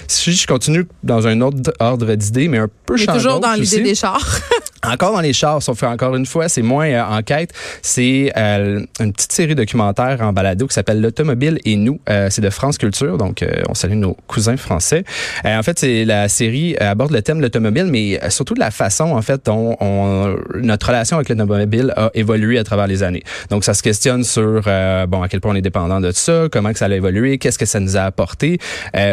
Si 0.07 0.33
je 0.33 0.47
continue 0.47 0.87
dans 1.03 1.27
un 1.27 1.41
autre 1.41 1.73
ordre 1.79 2.15
d'idée, 2.15 2.49
mais 2.49 2.59
un 2.59 2.69
peu 2.87 2.97
champ 2.97 3.15
toujours 3.15 3.41
dans 3.41 3.55
l'idée 3.55 3.81
des 3.81 3.95
chars. 3.95 4.41
Encore 4.85 5.13
dans 5.13 5.21
les 5.21 5.33
chars, 5.33 5.61
sauf 5.61 5.83
encore 5.83 6.15
une 6.15 6.27
fois, 6.27 6.49
c'est 6.49 6.63
moins 6.63 6.87
euh, 6.87 7.03
enquête. 7.03 7.53
C'est 7.83 8.33
euh, 8.37 8.85
une 9.01 9.13
petite 9.13 9.33
série 9.33 9.57
documentaire 9.57 10.19
en 10.21 10.33
balado 10.33 10.69
qui 10.69 10.75
s'appelle 10.75 11.01
L'automobile 11.01 11.59
et 11.65 11.77
nous. 11.77 12.01
Euh, 12.09 12.29
c'est 12.31 12.43
de 12.43 12.51
France 12.51 12.79
Culture, 12.79 13.19
donc 13.19 13.43
euh, 13.43 13.63
on 13.69 13.75
salue 13.75 13.95
nos 13.95 14.17
cousins 14.29 14.57
français. 14.57 15.05
Euh, 15.45 15.59
en 15.59 15.63
fait, 15.65 15.81
c'est 15.81 16.05
la 16.05 16.29
série 16.29 16.77
euh, 16.81 16.93
aborde 16.93 17.11
le 17.11 17.23
thème 17.23 17.39
de 17.39 17.43
l'automobile, 17.43 17.87
mais 17.87 18.21
surtout 18.31 18.55
de 18.55 18.61
la 18.61 18.71
façon 18.71 19.05
en 19.05 19.23
fait 19.23 19.45
dont 19.47 19.77
on, 19.81 20.37
notre 20.55 20.87
relation 20.87 21.17
avec 21.17 21.29
l'automobile 21.29 21.93
a 21.97 22.11
évolué 22.15 22.59
à 22.59 22.65
travers 22.65 22.87
les 22.87 23.03
années. 23.03 23.25
Donc 23.51 23.65
ça 23.65 23.75
se 23.75 23.83
questionne 23.83 24.23
sur 24.23 24.63
bon 25.09 25.23
à 25.23 25.29
quel 25.29 25.41
point 25.41 25.53
on 25.53 25.57
est 25.57 25.63
dépendant 25.63 26.01
de 26.01 26.13
ça, 26.13 26.47
comment 26.51 26.73
que 26.73 26.79
ça 26.79 26.87
a 26.87 26.89
évolué, 26.89 27.39
qu'est-ce 27.39 27.59
que 27.59 27.67
ça 27.67 27.81
nous 27.81 27.97
a 27.97 28.03
apporté. 28.03 28.59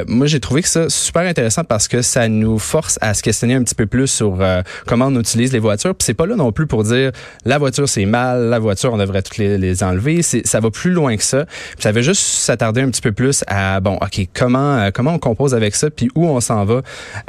Moi, 0.08 0.28
j'ai 0.28 0.40
trouvé 0.40 0.62
que 0.62 0.68
ça 0.68 0.90
super 0.90 1.24
intéressant 1.24 1.64
parce 1.64 1.88
que 1.88 2.02
ça 2.02 2.28
nous 2.28 2.60
force 2.60 2.98
à 3.02 3.14
se 3.14 3.24
questionner 3.24 3.56
un 3.56 3.64
petit 3.64 3.76
peu 3.76 3.86
plus 3.86 4.08
sur 4.08 4.40
comment 4.86 5.08
on 5.08 5.20
utilise 5.20 5.54
les 5.54 5.60
voitures. 5.66 5.96
Puis 5.96 6.06
c'est 6.06 6.14
pas 6.14 6.26
là 6.26 6.36
non 6.36 6.52
plus 6.52 6.68
pour 6.68 6.84
dire 6.84 7.12
la 7.46 7.58
voiture 7.58 7.90
c'est 7.90 8.06
mal, 8.06 8.50
la 8.50 8.60
voiture 8.60 8.94
on 8.94 8.98
devrait 8.98 9.22
toutes 9.22 9.38
les, 9.38 9.58
les 9.58 9.84
enlever. 9.84 10.22
Ça 10.22 10.60
va 10.60 10.72
plus 10.72 10.92
loin 10.92 11.18
que 11.18 11.24
ça. 11.24 11.46
Puis 11.46 11.82
ça 11.82 11.92
veut 11.92 12.02
juste 12.02 12.22
s'attarder 12.22 12.82
un 12.82 12.90
petit 12.90 13.02
peu 13.02 13.12
plus 13.12 13.44
à 13.48 13.80
bon, 13.80 13.96
ok, 14.02 14.28
comment 14.34 14.78
euh, 14.78 14.92
comment 14.94 15.14
on 15.14 15.20
compose 15.20 15.54
avec 15.54 15.76
ça, 15.76 15.90
puis 15.90 16.10
où 16.16 16.26
on 16.26 16.40
s'en 16.40 16.66
va? 16.66 16.82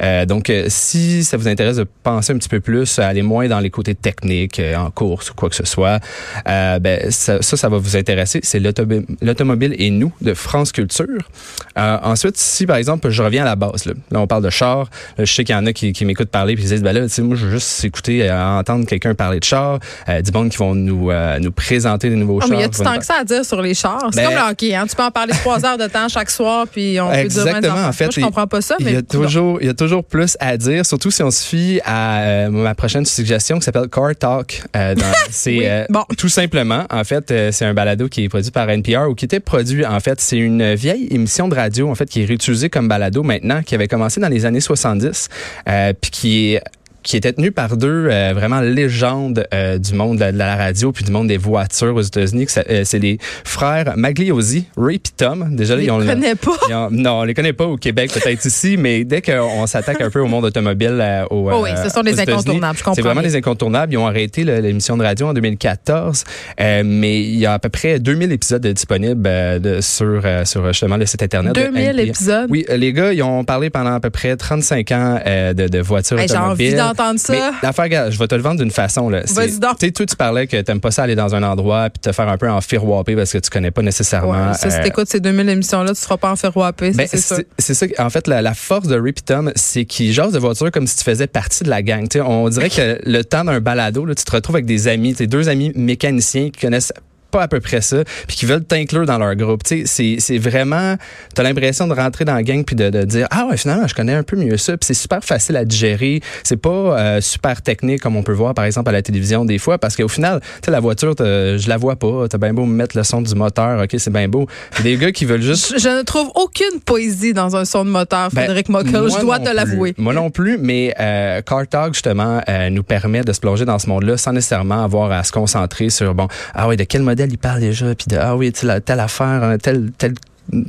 Euh, 0.03 0.27
donc 0.27 0.51
euh, 0.51 0.67
si 0.69 1.25
ça 1.25 1.37
vous 1.37 1.49
intéresse 1.49 1.77
de 1.77 1.87
penser 2.03 2.33
un 2.33 2.39
petit 2.39 2.49
peu 2.49 2.61
plus, 2.61 2.99
aller 2.99 3.23
moins 3.23 3.49
dans 3.49 3.61
les 3.61 3.71
côtés 3.71 3.95
techniques, 3.95 4.61
en 4.77 4.91
course 4.91 5.31
ou 5.31 5.35
quoi 5.35 5.49
que 5.49 5.57
ce 5.57 5.65
soit, 5.65 6.01
ben 6.45 7.11
ça, 7.11 7.43
ça, 7.43 7.69
va 7.69 7.79
vous 7.79 7.97
intéresser. 7.97 8.41
C'est 8.43 8.61
l'automobile 8.61 9.75
et 9.79 9.91
nous 9.91 10.13
de 10.21 10.35
France 10.35 10.73
Culture. 10.73 11.29
Ensuite, 11.77 12.37
si 12.37 12.67
par 12.67 12.77
exemple 12.77 13.11
je 13.11 13.23
reviens 13.23 13.43
à 13.43 13.47
la 13.47 13.57
base, 13.57 13.87
là, 13.87 13.95
on 14.13 14.27
parle 14.27 14.45
de 14.45 14.51
char, 14.51 14.91
je 15.19 15.25
sais 15.25 15.45
qu'il 15.45 15.55
y 15.55 15.59
en 15.59 15.67
a 15.67 15.73
qui, 15.73 15.93
qui 15.93 16.05
m'écoutent 16.05 16.31
parler 16.31 16.55
puis 16.55 16.65
ils 16.65 16.71
disent 16.71 16.83
ben 16.83 16.93
là, 16.93 17.09
tu 17.09 17.23
moi 17.23 17.37
je 17.37 17.47
veux 17.47 17.53
juste 17.53 17.85
écouter, 17.85 18.16
euh, 18.23 18.59
entendre 18.59 18.87
quelqu'un 18.87 19.15
parler 19.15 19.39
de 19.41 19.45
char, 19.45 19.79
euh, 20.09 20.21
du 20.23 20.31
monde 20.33 20.49
qui 20.51 20.57
vont 20.59 20.75
nous 20.75 21.11
euh, 21.11 21.39
nous 21.39 21.53
présenter 21.53 22.09
des 22.11 22.17
nouveaux 22.17 22.37
Oh, 22.37 22.41
chars. 22.41 22.51
mais 22.51 22.57
il 22.57 22.61
y 22.61 22.65
a 22.65 22.69
tout 22.69 22.83
tant 22.83 22.99
que 22.99 23.05
ça 23.05 23.15
à 23.21 23.25
dire 23.25 23.45
sur 23.45 23.61
les 23.63 23.75
chars? 23.75 23.99
C'est 24.13 24.21
Ben- 24.23 24.31
comme 24.31 24.35
le 24.45 24.51
hockey, 24.51 24.75
hein? 24.75 24.85
Tu 24.89 24.97
peux 24.97 25.03
en 25.03 25.11
parler 25.11 25.33
trois 25.35 25.65
heures 25.67 25.79
de 25.79 25.87
temps 25.87 26.09
chaque 26.09 26.31
soir, 26.31 26.67
puis 26.71 26.99
on 27.01 27.07
peut 27.09 27.13
dire 27.15 27.21
Exactement. 27.25 27.75
ben, 27.75 27.89
En 27.89 27.93
fait, 27.93 28.05
moi, 28.05 28.13
je 28.17 28.21
comprends 28.21 28.47
pas 28.47 28.61
ça, 28.61 28.77
il 28.81 28.87
mais 28.87 28.93
y 28.93 28.97
a 28.97 29.03
toujours, 29.03 29.59
il 29.61 29.67
y 29.67 29.71
a 29.71 29.75
toujours 29.75 30.05
plus 30.05 30.37
à 30.41 30.57
dire, 30.57 30.85
surtout 30.87 31.11
si 31.11 31.23
on 31.23 31.31
se 31.31 31.45
fie 31.47 31.81
à 31.85 32.21
euh, 32.23 32.49
ma 32.51 32.75
prochaine 32.75 33.05
suggestion 33.05 33.59
qui 33.59 33.65
s'appelle 33.65 33.89
Car 33.89 34.15
Talk. 34.19 34.63
C'est 35.31 35.59
Oui. 35.59 35.67
Bon. 35.91 36.05
tout 36.17 36.29
simplement, 36.29 36.85
en 36.91 37.05
fait, 37.05 37.33
c'est 37.53 37.65
un 37.65 37.75
balado 37.75 38.09
qui 38.09 38.25
est 38.25 38.29
produit 38.29 38.51
par 38.51 38.69
NPR 38.69 39.09
ou 39.11 39.15
qui 39.15 39.25
était 39.25 39.41
produit, 39.41 39.85
en 39.85 40.01
fait, 40.01 40.21
c'est 40.21 40.37
une 40.39 40.75
vieille 40.75 41.09
émission 41.11 41.49
de 41.49 41.55
radio, 41.55 41.91
en 41.91 41.95
fait, 41.95 42.07
qui 42.07 42.23
est 42.23 42.25
réutilisée 42.25 42.69
comme 42.71 42.89
balado 42.89 43.23
maintenant, 43.23 43.63
qui 43.63 43.75
avait 43.75 43.89
commencé 43.89 44.21
dans 44.21 44.29
les 44.29 44.45
années 44.45 44.61
70, 44.61 45.29
euh, 45.69 45.93
puis 46.01 46.11
qui 46.11 46.55
est 46.55 46.63
qui 47.07 47.17
était 47.17 47.33
tenu 47.33 47.53
par 47.53 47.77
deux 47.77 48.09
euh, 48.11 48.33
vraiment 48.35 48.61
légendes 48.61 49.47
euh, 49.55 49.79
du 49.79 49.95
monde 49.95 50.17
de 50.17 50.21
la, 50.21 50.33
de 50.33 50.39
la 50.39 50.57
radio 50.57 50.91
puis 50.91 51.05
du 51.05 51.13
monde 51.13 51.29
des 51.29 51.37
voitures 51.37 51.95
aux 51.95 52.01
États-Unis. 52.03 52.47
euh, 52.69 52.83
C'est 52.85 52.99
les 52.99 53.19
frères 53.45 53.95
Magliosi, 53.97 54.67
Ray 54.77 54.97
et 54.97 55.01
Tom. 55.17 55.55
Déjà, 55.55 55.75
ils 55.77 55.83
les 55.83 55.91
ont 55.91 55.99
le- 55.99 56.07
connais 56.07 56.35
pas. 56.35 56.51
ont- 56.69 56.89
non, 56.91 57.21
on 57.21 57.23
les 57.23 57.33
connaît 57.35 57.53
pas 57.53 57.65
au 57.67 57.77
Québec, 57.77 58.11
peut-être 58.13 58.45
ici, 58.45 58.77
mais 58.77 59.05
dès 59.05 59.23
qu'on 59.23 59.67
s'attaque 59.69 60.01
un 60.01 60.11
peu 60.11 60.19
au 60.21 60.27
monde 60.27 60.45
automobile, 60.47 60.99
euh, 61.01 61.25
au, 61.31 61.49
Oh 61.53 61.61
oui, 61.63 61.71
ce 61.83 61.89
sont 61.91 62.03
des 62.03 62.19
incontournables, 62.19 62.77
je 62.77 62.83
comprends 62.83 62.95
C'est 62.95 63.03
vraiment 63.03 63.23
des 63.23 63.37
incontournables. 63.37 63.93
Ils 63.93 63.99
ont 63.99 64.07
arrêté 64.09 64.43
l'émission 64.45 64.97
de 64.97 65.05
radio 65.05 65.29
en 65.29 65.33
2014, 65.33 66.25
euh, 66.61 66.83
mais 66.85 67.21
il 67.21 67.37
y 67.39 67.47
a 67.47 67.53
à 67.53 67.59
peu 67.61 67.69
près 67.69 68.01
2000 68.01 68.33
épisodes 68.33 68.67
disponibles 68.67 69.23
euh, 69.27 69.59
de- 69.61 69.81
sur, 69.81 70.23
euh, 70.25 70.45
sur 70.45 70.67
justement 70.67 70.97
le 70.97 71.07
site 71.07 71.23
internet. 71.23 71.55
de 71.55 71.61
2000 71.61 71.83
NPR. 72.01 72.01
épisodes? 72.09 72.47
Oui, 72.51 72.65
euh, 72.69 72.77
les 72.77 72.93
gars, 72.93 73.13
ils 73.13 73.23
ont 73.23 73.45
parlé 73.45 73.71
pendant 73.71 73.95
à 73.95 74.01
peu 74.01 74.11
près 74.11 74.37
35 74.37 74.91
ans 74.93 75.21
euh, 75.25 75.53
de, 75.55 75.69
de 75.69 75.79
voitures 75.79 76.19
Hey, 76.19 76.29
automobiles. 76.31 76.75
D'entendre 76.97 77.21
ça. 77.21 77.33
Mais 77.33 77.41
l'affaire, 77.63 78.11
je 78.11 78.19
vais 78.19 78.27
te 78.27 78.35
le 78.35 78.43
vendre 78.43 78.61
d'une 78.61 78.71
façon. 78.71 79.11
Vas-y 79.11 79.59
donc. 79.59 79.79
Tu 79.79 79.87
sais, 79.87 79.93
toi, 79.93 80.07
tu 80.07 80.17
parlais 80.17 80.47
que 80.47 80.61
t'aimes 80.61 80.81
pas 80.81 80.91
ça 80.91 81.03
aller 81.03 81.15
dans 81.15 81.35
un 81.35 81.43
endroit 81.43 81.91
puis 81.91 82.01
te 82.01 82.13
faire 82.13 82.29
un 82.29 82.39
peu 82.39 82.51
enfiroiper 82.51 83.17
parce 83.17 83.33
que 83.33 83.39
tu 83.39 83.51
connais 83.51 83.71
pas 83.71 83.83
nécessairement. 83.83 84.49
Ouais, 84.49 84.55
ça, 84.55 84.71
si 84.71 84.79
euh, 84.79 84.83
t'écoutes 84.83 85.09
ces 85.09 85.21
2000 85.21 85.49
émissions-là, 85.49 85.95
tu 85.95 86.01
seras 86.01 86.17
pas 86.17 86.31
en 86.31 86.37
ça, 86.37 86.51
ben, 86.51 87.07
c'est 87.09 87.19
sûr. 87.19 87.39
c'est 87.59 87.75
ça. 87.75 87.87
En 87.99 88.11
fait, 88.11 88.27
la, 88.27 88.43
la 88.43 88.55
force 88.55 88.89
de 88.89 88.99
Rip 88.99 89.19
et 89.19 89.23
Tom, 89.23 89.53
c'est 89.55 89.85
qu'ils 89.85 90.13
jasent 90.13 90.33
de 90.33 90.39
voiture 90.39 90.71
comme 90.71 90.87
si 90.87 90.97
tu 90.97 91.05
faisais 91.05 91.27
partie 91.27 91.65
de 91.65 91.71
la 91.71 91.83
gang. 91.83 92.07
On 92.25 92.49
dirait 92.49 92.71
que 92.71 92.99
le 93.05 93.23
temps 93.23 93.45
d'un 93.45 93.61
balado, 93.61 94.05
là, 94.05 94.15
tu 94.15 94.25
te 94.25 94.33
retrouves 94.33 94.57
avec 94.57 94.67
des 94.67 94.89
amis, 94.89 95.15
sais, 95.15 95.27
deux 95.27 95.49
amis 95.49 95.73
mécaniciens 95.75 96.51
qui 96.51 96.61
connaissent 96.61 96.93
pas 97.37 97.43
à 97.43 97.49
peu 97.49 97.61
près 97.61 97.83
ça, 97.83 97.99
puis 98.27 98.37
qui 98.37 98.47
veulent 98.47 98.65
t'inclure 98.65 99.05
dans 99.05 99.19
leur 99.19 99.35
groupe. 99.35 99.63
Tu 99.63 99.87
sais, 99.87 100.17
c'est 100.19 100.39
vraiment, 100.39 100.97
t'as 101.35 101.43
l'impression 101.43 101.87
de 101.87 101.93
rentrer 101.93 102.25
dans 102.25 102.35
la 102.35 102.43
gang 102.43 102.65
puis 102.65 102.75
de, 102.75 102.89
de 102.89 103.03
dire 103.03 103.27
ah 103.31 103.47
ouais 103.47 103.59
finalement 103.59 103.87
je 103.87 103.95
connais 103.95 104.15
un 104.15 104.23
peu 104.23 104.37
mieux 104.37 104.57
ça. 104.57 104.77
Puis 104.79 104.87
c'est 104.87 104.95
super 104.95 105.23
facile 105.23 105.57
à 105.57 105.65
digérer. 105.67 106.21
C'est 106.45 106.57
pas 106.57 106.71
euh, 106.71 107.21
super 107.21 107.61
technique 107.61 108.01
comme 108.01 108.17
on 108.17 108.23
peut 108.23 108.33
voir 108.33 108.55
par 108.55 108.65
exemple 108.65 108.89
à 108.89 108.93
la 108.93 109.03
télévision 109.03 109.45
des 109.45 109.59
fois 109.59 109.77
parce 109.77 109.97
qu'au 109.97 110.09
final, 110.09 110.41
tu 110.41 110.47
sais 110.65 110.71
la 110.71 110.81
voiture, 110.81 111.15
je 111.19 111.69
la 111.69 111.77
vois 111.77 111.97
pas. 111.97 112.27
T'as 112.29 112.39
bien 112.39 112.55
beau 112.55 112.65
me 112.65 112.75
mettre 112.75 112.97
le 112.97 113.05
son 113.05 113.21
du 113.21 113.35
moteur, 113.35 113.83
ok 113.83 113.95
c'est 113.99 114.13
bien 114.13 114.29
beau. 114.29 114.47
Des 114.83 114.97
gars 114.97 115.13
qui 115.13 115.27
veulent 115.27 115.43
juste 115.43 115.79
Je, 115.79 115.89
ne 115.89 116.03
trouve 116.03 116.31
aucune 116.37 116.81
poésie 116.85 117.35
dans 117.35 117.55
un 117.55 117.67
son 117.67 117.85
de 117.85 117.91
moteur, 117.91 118.31
ben, 118.33 118.45
Frédéric 118.45 118.71
Mockel. 118.71 119.11
Je 119.11 119.21
dois 119.21 119.41
te 119.41 119.51
l'avouer. 119.51 119.95
Moi 119.99 120.15
non 120.15 120.31
plus, 120.31 120.57
mais 120.59 120.95
euh, 120.99 121.43
Car 121.43 121.67
Talk, 121.69 121.93
justement, 121.93 122.41
euh, 122.49 122.71
nous 122.71 122.83
permet 122.83 123.23
de 123.23 123.33
se 123.33 123.41
plonger 123.41 123.67
dans 123.67 123.79
ce 123.79 123.89
monde-là 123.89 124.17
sans 124.17 124.33
nécessairement 124.33 124.83
avoir 124.83 125.13
à 125.13 125.23
se 125.23 125.33
concentrer 125.33 125.91
sur, 125.91 126.15
bon, 126.15 126.29
ah 126.55 126.69
oui, 126.69 126.77
de 126.77 126.85
quel 126.85 127.03
modèle 127.03 127.26
il 127.27 127.39
parle 127.39 127.61
déjà, 127.61 127.95
puis 127.95 128.07
de, 128.09 128.17
ah 128.17 128.37
oui, 128.37 128.53
telle, 128.53 128.81
telle 128.83 129.01
affaire, 129.01 129.43
hein, 129.43 129.59
tel, 129.59 129.91
tel 129.99 130.15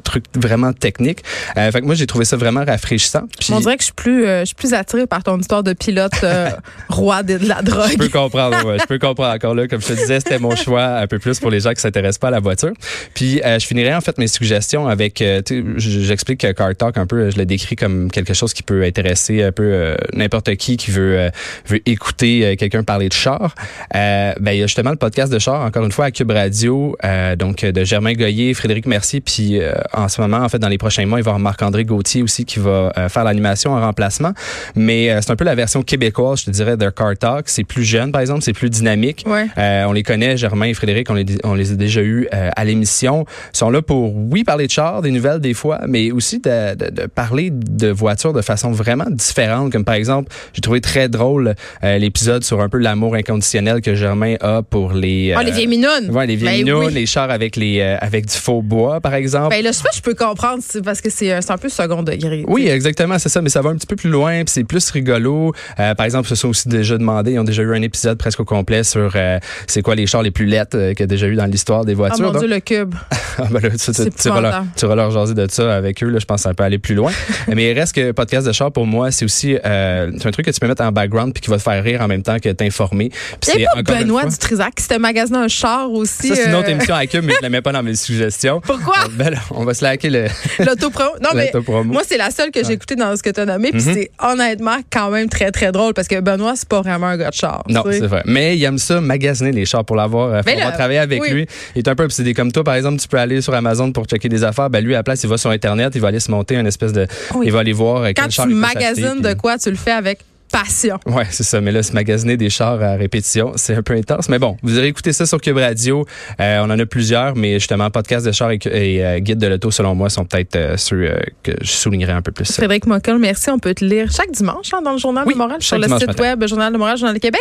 truc 0.03 0.25
vraiment 0.35 0.73
technique. 0.73 1.19
Euh, 1.57 1.71
fait 1.71 1.81
que 1.81 1.85
moi, 1.85 1.95
j'ai 1.95 2.07
trouvé 2.07 2.25
ça 2.25 2.37
vraiment 2.37 2.63
rafraîchissant. 2.65 3.23
Puis, 3.39 3.53
On 3.53 3.59
dirait 3.59 3.75
que 3.77 3.81
je 3.81 3.85
suis 3.85 3.93
plus, 3.93 4.25
euh, 4.25 4.41
je 4.41 4.45
suis 4.45 4.55
plus 4.55 4.73
attirée 4.73 5.07
par 5.07 5.23
ton 5.23 5.39
histoire 5.39 5.63
de 5.63 5.73
pilote 5.73 6.11
euh, 6.23 6.49
roi 6.89 7.23
de, 7.23 7.37
de 7.37 7.47
la 7.47 7.59
je 7.59 7.65
drogue. 7.65 7.97
peux 7.97 8.09
comprendre, 8.09 8.65
ouais, 8.65 8.77
je 8.79 8.85
peux 8.85 8.99
comprendre 8.99 9.33
encore 9.33 9.55
là. 9.55 9.67
Comme 9.67 9.81
je 9.81 9.87
te 9.87 9.93
disais, 9.93 10.19
c'était 10.19 10.39
mon 10.39 10.55
choix 10.55 10.83
un 10.97 11.07
peu 11.07 11.19
plus 11.19 11.39
pour 11.39 11.49
les 11.51 11.59
gens 11.61 11.73
qui 11.73 11.81
s'intéressent 11.81 12.19
pas 12.19 12.27
à 12.29 12.31
la 12.31 12.39
voiture. 12.39 12.71
Puis 13.13 13.41
euh, 13.43 13.59
je 13.59 13.65
finirai 13.65 13.93
en 13.95 14.01
fait 14.01 14.17
mes 14.17 14.27
suggestions 14.27 14.87
avec, 14.87 15.21
euh, 15.21 15.41
j'explique 15.77 16.41
que 16.41 16.51
Car 16.51 16.75
Talk 16.75 16.97
un 16.97 17.05
peu, 17.05 17.29
je 17.29 17.37
le 17.37 17.45
décris 17.45 17.75
comme 17.75 18.09
quelque 18.11 18.33
chose 18.33 18.53
qui 18.53 18.63
peut 18.63 18.83
intéresser 18.83 19.43
un 19.43 19.51
peu 19.51 19.63
euh, 19.63 19.95
n'importe 20.13 20.55
qui 20.55 20.77
qui 20.77 20.91
veut 20.91 21.17
euh, 21.17 21.29
veut 21.67 21.79
écouter 21.85 22.45
euh, 22.45 22.55
quelqu'un 22.55 22.83
parler 22.83 23.09
de 23.09 23.13
char. 23.13 23.55
Euh, 23.95 24.33
ben 24.39 24.51
il 24.51 24.59
y 24.59 24.63
a 24.63 24.67
justement 24.67 24.91
le 24.91 24.97
podcast 24.97 25.31
de 25.31 25.39
char 25.39 25.61
encore 25.61 25.83
une 25.85 25.91
fois 25.91 26.05
à 26.05 26.11
Cube 26.11 26.31
Radio, 26.31 26.95
euh, 27.03 27.35
donc 27.35 27.63
de 27.65 27.83
Germain 27.83 28.13
Goyer, 28.13 28.53
Frédéric 28.53 28.85
Mercier, 28.85 29.21
puis 29.21 29.59
euh, 29.67 29.73
en 29.93 30.07
ce 30.07 30.21
moment 30.21 30.37
en 30.37 30.49
fait 30.49 30.59
dans 30.59 30.67
les 30.69 30.77
prochains 30.77 31.05
mois 31.05 31.19
il 31.19 31.23
va 31.23 31.29
y 31.29 31.31
avoir 31.31 31.39
Marc-André 31.39 31.85
Gauthier 31.85 32.21
aussi 32.23 32.45
qui 32.45 32.59
va 32.59 32.91
euh, 32.97 33.09
faire 33.09 33.23
l'animation 33.23 33.71
en 33.73 33.81
remplacement. 33.81 34.31
Mais 34.75 35.09
euh, 35.11 35.19
c'est 35.21 35.31
un 35.31 35.35
peu 35.35 35.45
la 35.45 35.55
version 35.55 35.81
québécoise, 35.83 36.39
je 36.41 36.45
te 36.45 36.51
dirais, 36.51 36.77
de 36.77 36.89
Car 36.89 37.17
Talk. 37.17 37.49
C'est 37.49 37.63
plus 37.63 37.83
jeune 37.83 38.11
par 38.11 38.21
exemple, 38.21 38.41
c'est 38.41 38.53
plus 38.53 38.69
dynamique. 38.69 39.23
Ouais. 39.27 39.47
Euh, 39.57 39.85
on 39.85 39.93
les 39.93 40.03
connaît, 40.03 40.37
Germain 40.37 40.65
et 40.67 40.73
Frédéric, 40.73 41.09
on 41.09 41.13
les, 41.13 41.25
on 41.43 41.53
les 41.53 41.71
a 41.71 41.75
déjà 41.75 42.01
eus 42.01 42.27
euh, 42.33 42.49
à 42.55 42.65
l'émission. 42.65 43.25
Ils 43.53 43.57
sont 43.57 43.69
là 43.69 43.81
pour, 43.81 44.15
oui, 44.15 44.43
parler 44.43 44.67
de 44.67 44.71
chars, 44.71 45.01
des 45.01 45.11
nouvelles 45.11 45.39
des 45.39 45.53
fois, 45.53 45.79
mais 45.87 46.11
aussi 46.11 46.39
de, 46.39 46.75
de- 46.75 46.89
de 46.89 47.05
parler 47.07 47.49
de 47.51 47.87
voitures 47.89 48.33
de 48.33 48.41
façon 48.41 48.71
vraiment 48.71 49.09
différente. 49.09 49.71
Comme 49.71 49.85
par 49.85 49.95
exemple, 49.95 50.31
j'ai 50.53 50.61
trouvé 50.61 50.81
très 50.81 51.09
drôle 51.09 51.55
euh, 51.83 51.97
l'épisode 51.97 52.43
sur 52.43 52.61
un 52.61 52.69
peu 52.69 52.77
l'amour 52.77 53.15
inconditionnel 53.15 53.81
que 53.81 53.95
Germain 53.95 54.35
a 54.41 54.61
pour 54.63 54.93
les... 54.93 55.33
Ah, 55.35 55.43
les 55.43 55.51
vieilles 55.51 55.67
minounes. 55.67 56.09
Ouais, 56.11 56.25
les 56.27 56.35
vieilles 56.35 56.63
Ben 56.63 56.73
minounes, 56.73 56.87
oui. 56.87 56.93
les 56.93 57.05
chars 57.05 57.29
avec, 57.31 57.55
les, 57.55 57.79
euh, 57.81 57.97
avec 57.99 58.25
du 58.25 58.33
faux 58.35 58.61
bois, 58.61 58.99
par 59.01 59.13
exemple. 59.13 59.49
Ben 59.49 59.56
je 59.65 59.71
sais 59.71 59.83
pas, 59.83 59.89
je 59.95 60.01
peux 60.01 60.13
comprendre, 60.13 60.63
c'est 60.65 60.83
parce 60.83 61.01
que 61.01 61.09
c'est 61.09 61.31
euh, 61.33 61.39
un 61.47 61.57
peu 61.57 61.69
second 61.69 62.03
degré. 62.03 62.43
Oui, 62.47 62.67
exactement, 62.67 63.17
c'est 63.19 63.29
ça, 63.29 63.41
mais 63.41 63.49
ça 63.49 63.61
va 63.61 63.69
un 63.69 63.75
petit 63.75 63.87
peu 63.87 63.95
plus 63.95 64.09
loin, 64.09 64.43
puis 64.43 64.51
c'est 64.53 64.63
plus 64.63 64.89
rigolo. 64.91 65.53
Euh, 65.79 65.95
par 65.95 66.05
exemple, 66.05 66.27
se 66.27 66.35
sont 66.35 66.49
aussi 66.49 66.67
déjà 66.69 66.97
demandé, 66.97 67.33
ils 67.33 67.39
ont 67.39 67.43
déjà 67.43 67.63
eu 67.63 67.73
un 67.75 67.81
épisode 67.81 68.17
presque 68.17 68.39
au 68.39 68.45
complet 68.45 68.83
sur 68.83 69.11
euh, 69.15 69.39
c'est 69.67 69.81
quoi 69.81 69.95
les 69.95 70.07
chars 70.07 70.21
les 70.23 70.31
plus 70.31 70.45
lettres 70.45 70.77
euh, 70.77 70.89
qu'il 70.91 71.01
y 71.01 71.03
a 71.03 71.07
déjà 71.07 71.27
eu 71.27 71.35
dans 71.35 71.45
l'histoire 71.45 71.85
des 71.85 71.93
Ah 71.93 71.95
voitures. 71.95 72.25
mon 72.25 72.31
Donc- 72.31 72.41
Dieu, 72.43 72.49
le 72.53 72.59
cube. 72.59 72.95
Ah, 73.39 73.43
ben 73.51 73.61
là, 73.61 73.69
tu, 73.69 73.77
tu, 73.77 73.93
C'est 73.93 74.09
tu, 74.15 74.29
vas 74.29 74.41
leur, 74.41 74.49
épouvantable. 74.49 74.67
tu 74.75 74.85
vas 74.87 74.95
leur 74.95 75.11
jaser 75.11 75.35
de 75.35 75.47
ça 75.47 75.75
avec 75.75 76.01
eux. 76.01 76.07
Là, 76.09 76.17
je 76.17 76.25
pense 76.25 76.37
que 76.41 76.49
ça 76.49 76.55
peut 76.55 76.63
aller 76.63 76.79
plus 76.79 76.95
loin. 76.95 77.11
Mais 77.47 77.69
il 77.69 77.79
reste 77.79 77.93
que 77.93 78.11
podcast 78.11 78.47
de 78.47 78.51
char, 78.51 78.71
pour 78.71 78.87
moi, 78.87 79.11
c'est 79.11 79.25
aussi 79.25 79.55
euh, 79.63 80.11
c'est 80.17 80.27
un 80.27 80.31
truc 80.31 80.47
que 80.47 80.49
tu 80.49 80.59
peux 80.59 80.65
mettre 80.67 80.81
en 80.81 80.91
background 80.91 81.33
puis 81.35 81.41
qui 81.43 81.51
va 81.51 81.57
te 81.57 81.61
faire 81.61 81.83
rire 81.83 82.01
en 82.01 82.07
même 82.07 82.23
temps 82.23 82.39
que 82.39 82.49
t'informer. 82.49 83.11
C'est 83.43 83.63
Benoît 83.85 84.25
Dutrisac 84.25 84.73
qui 84.73 84.81
s'était 84.81 84.97
magasiné 84.97 85.37
un 85.37 85.47
char 85.47 85.91
aussi. 85.91 86.29
Ça, 86.29 86.35
c'est 86.35 86.45
une 86.47 86.55
autre 86.55 86.69
émission 86.69 86.95
à 86.95 87.05
Cube, 87.05 87.25
mais 87.25 87.33
je 87.37 87.43
la 87.43 87.49
mets 87.49 87.61
pas 87.61 87.71
dans 87.71 87.83
mes 87.83 87.93
suggestions. 88.07 88.59
Pourquoi? 88.59 88.95
Ben 89.11 89.29
là, 89.29 89.37
on 89.51 89.63
va 89.65 89.73
se 89.73 89.83
laquer 89.83 90.09
le 90.09 90.25
L'autopromo. 90.59 91.11
Non, 91.21 91.29
mais 91.33 91.51
moi, 91.85 92.01
c'est 92.07 92.17
la 92.17 92.31
seule 92.31 92.51
que 92.51 92.63
j'ai 92.63 92.73
écoutée 92.73 92.95
dans 92.95 93.15
ce 93.15 93.23
que 93.23 93.29
tu 93.29 93.39
as 93.39 93.45
nommé. 93.45 93.71
Puis 93.71 93.81
Mhm. 93.83 93.93
c'est 93.93 94.11
honnêtement 94.21 94.77
quand 94.91 95.09
même 95.09 95.29
très, 95.29 95.51
très 95.51 95.71
drôle 95.71 95.93
parce 95.93 96.07
que 96.07 96.19
Benoît, 96.19 96.53
c'est 96.55 96.67
pas 96.67 96.81
vraiment 96.81 97.07
un 97.07 97.17
gars 97.17 97.29
de 97.29 97.35
char. 97.35 97.63
Non, 97.69 97.83
c'est 97.89 97.99
vrai. 98.07 98.23
Mais 98.25 98.57
il 98.57 98.63
aime 98.63 98.77
ça, 98.77 98.99
magasiner 99.01 99.51
les 99.51 99.65
chars 99.65 99.85
pour 99.85 99.95
l'avoir. 99.95 100.33
Euh, 100.33 100.41
on 100.45 100.65
va 100.65 100.71
travailler 100.71 100.99
avec 100.99 101.21
oui. 101.21 101.29
lui. 101.31 101.47
Il 101.75 101.79
est 101.79 101.87
un 101.87 101.95
peu 101.95 102.03
obsédé 102.03 102.33
comme 102.33 102.51
toi. 102.51 102.63
Par 102.63 102.75
exemple, 102.75 102.99
tu 103.01 103.07
peux 103.07 103.17
aller 103.17 103.41
sur 103.41 103.53
Amazon 103.53 103.91
pour 103.91 104.05
checker 104.05 104.29
des 104.29 104.43
affaires. 104.43 104.69
Ben 104.69 104.83
lui, 104.83 104.93
à 104.93 104.97
la 104.99 105.03
place, 105.03 105.23
il 105.23 105.29
va 105.29 105.37
sur 105.37 105.49
Internet, 105.51 105.93
il 105.95 106.01
va 106.01 106.09
aller 106.09 106.19
se 106.19 106.31
monter 106.31 106.55
une 106.55 106.67
espèce 106.67 106.93
de. 106.93 107.07
Oui. 107.35 107.45
Il 107.47 107.51
va 107.51 107.59
aller 107.59 107.73
voir 107.73 108.03
euh, 108.03 108.07
Quand 108.15 108.27
quel 108.29 108.47
tu 108.47 108.53
magasines 108.53 109.21
de 109.21 109.27
puis- 109.29 109.37
quoi, 109.37 109.57
tu 109.57 109.69
le 109.69 109.75
fais 109.77 109.91
avec 109.91 110.19
passion. 110.51 110.99
Ouais, 111.05 111.25
c'est 111.29 111.43
ça. 111.43 111.61
Mais 111.61 111.71
là, 111.71 111.83
se 111.83 111.93
magasiner 111.93 112.37
des 112.37 112.49
chars 112.49 112.81
à 112.81 112.95
répétition, 112.95 113.53
c'est 113.55 113.75
un 113.75 113.81
peu 113.81 113.93
intense. 113.93 114.29
Mais 114.29 114.39
bon, 114.39 114.57
vous 114.63 114.77
aurez 114.77 114.87
écouté 114.87 115.13
ça 115.13 115.25
sur 115.25 115.39
Cube 115.41 115.57
Radio. 115.57 116.05
Euh, 116.39 116.59
on 116.61 116.69
en 116.69 116.79
a 116.79 116.85
plusieurs, 116.85 117.35
mais 117.35 117.53
justement, 117.53 117.89
podcast 117.89 118.25
de 118.25 118.31
chars 118.31 118.51
et, 118.51 118.59
et, 118.65 119.05
euh, 119.05 119.19
guide 119.19 119.39
de 119.39 119.47
l'auto, 119.47 119.71
selon 119.71 119.95
moi, 119.95 120.09
sont 120.09 120.25
peut-être 120.25 120.55
euh, 120.55 120.77
ceux 120.77 121.03
euh, 121.03 121.19
que 121.43 121.51
je 121.61 121.71
soulignerai 121.71 122.11
un 122.13 122.21
peu 122.21 122.31
plus. 122.31 122.51
Frédéric 122.51 122.85
Mockel, 122.85 123.17
merci. 123.17 123.49
On 123.49 123.59
peut 123.59 123.73
te 123.73 123.83
lire 123.83 124.11
chaque 124.11 124.31
dimanche 124.31 124.73
hein, 124.73 124.81
dans 124.81 124.93
le 124.93 124.97
Journal 124.97 125.23
Oui, 125.27 125.33
de 125.33 125.37
Montréal, 125.37 125.61
sur 125.61 125.77
le 125.77 125.87
site 125.87 126.07
matin. 126.07 126.23
web 126.23 126.47
Journal 126.47 126.73
de 126.73 126.77
Montréal, 126.77 126.97
Journal 126.97 127.15
de 127.15 127.19
Québec. 127.19 127.35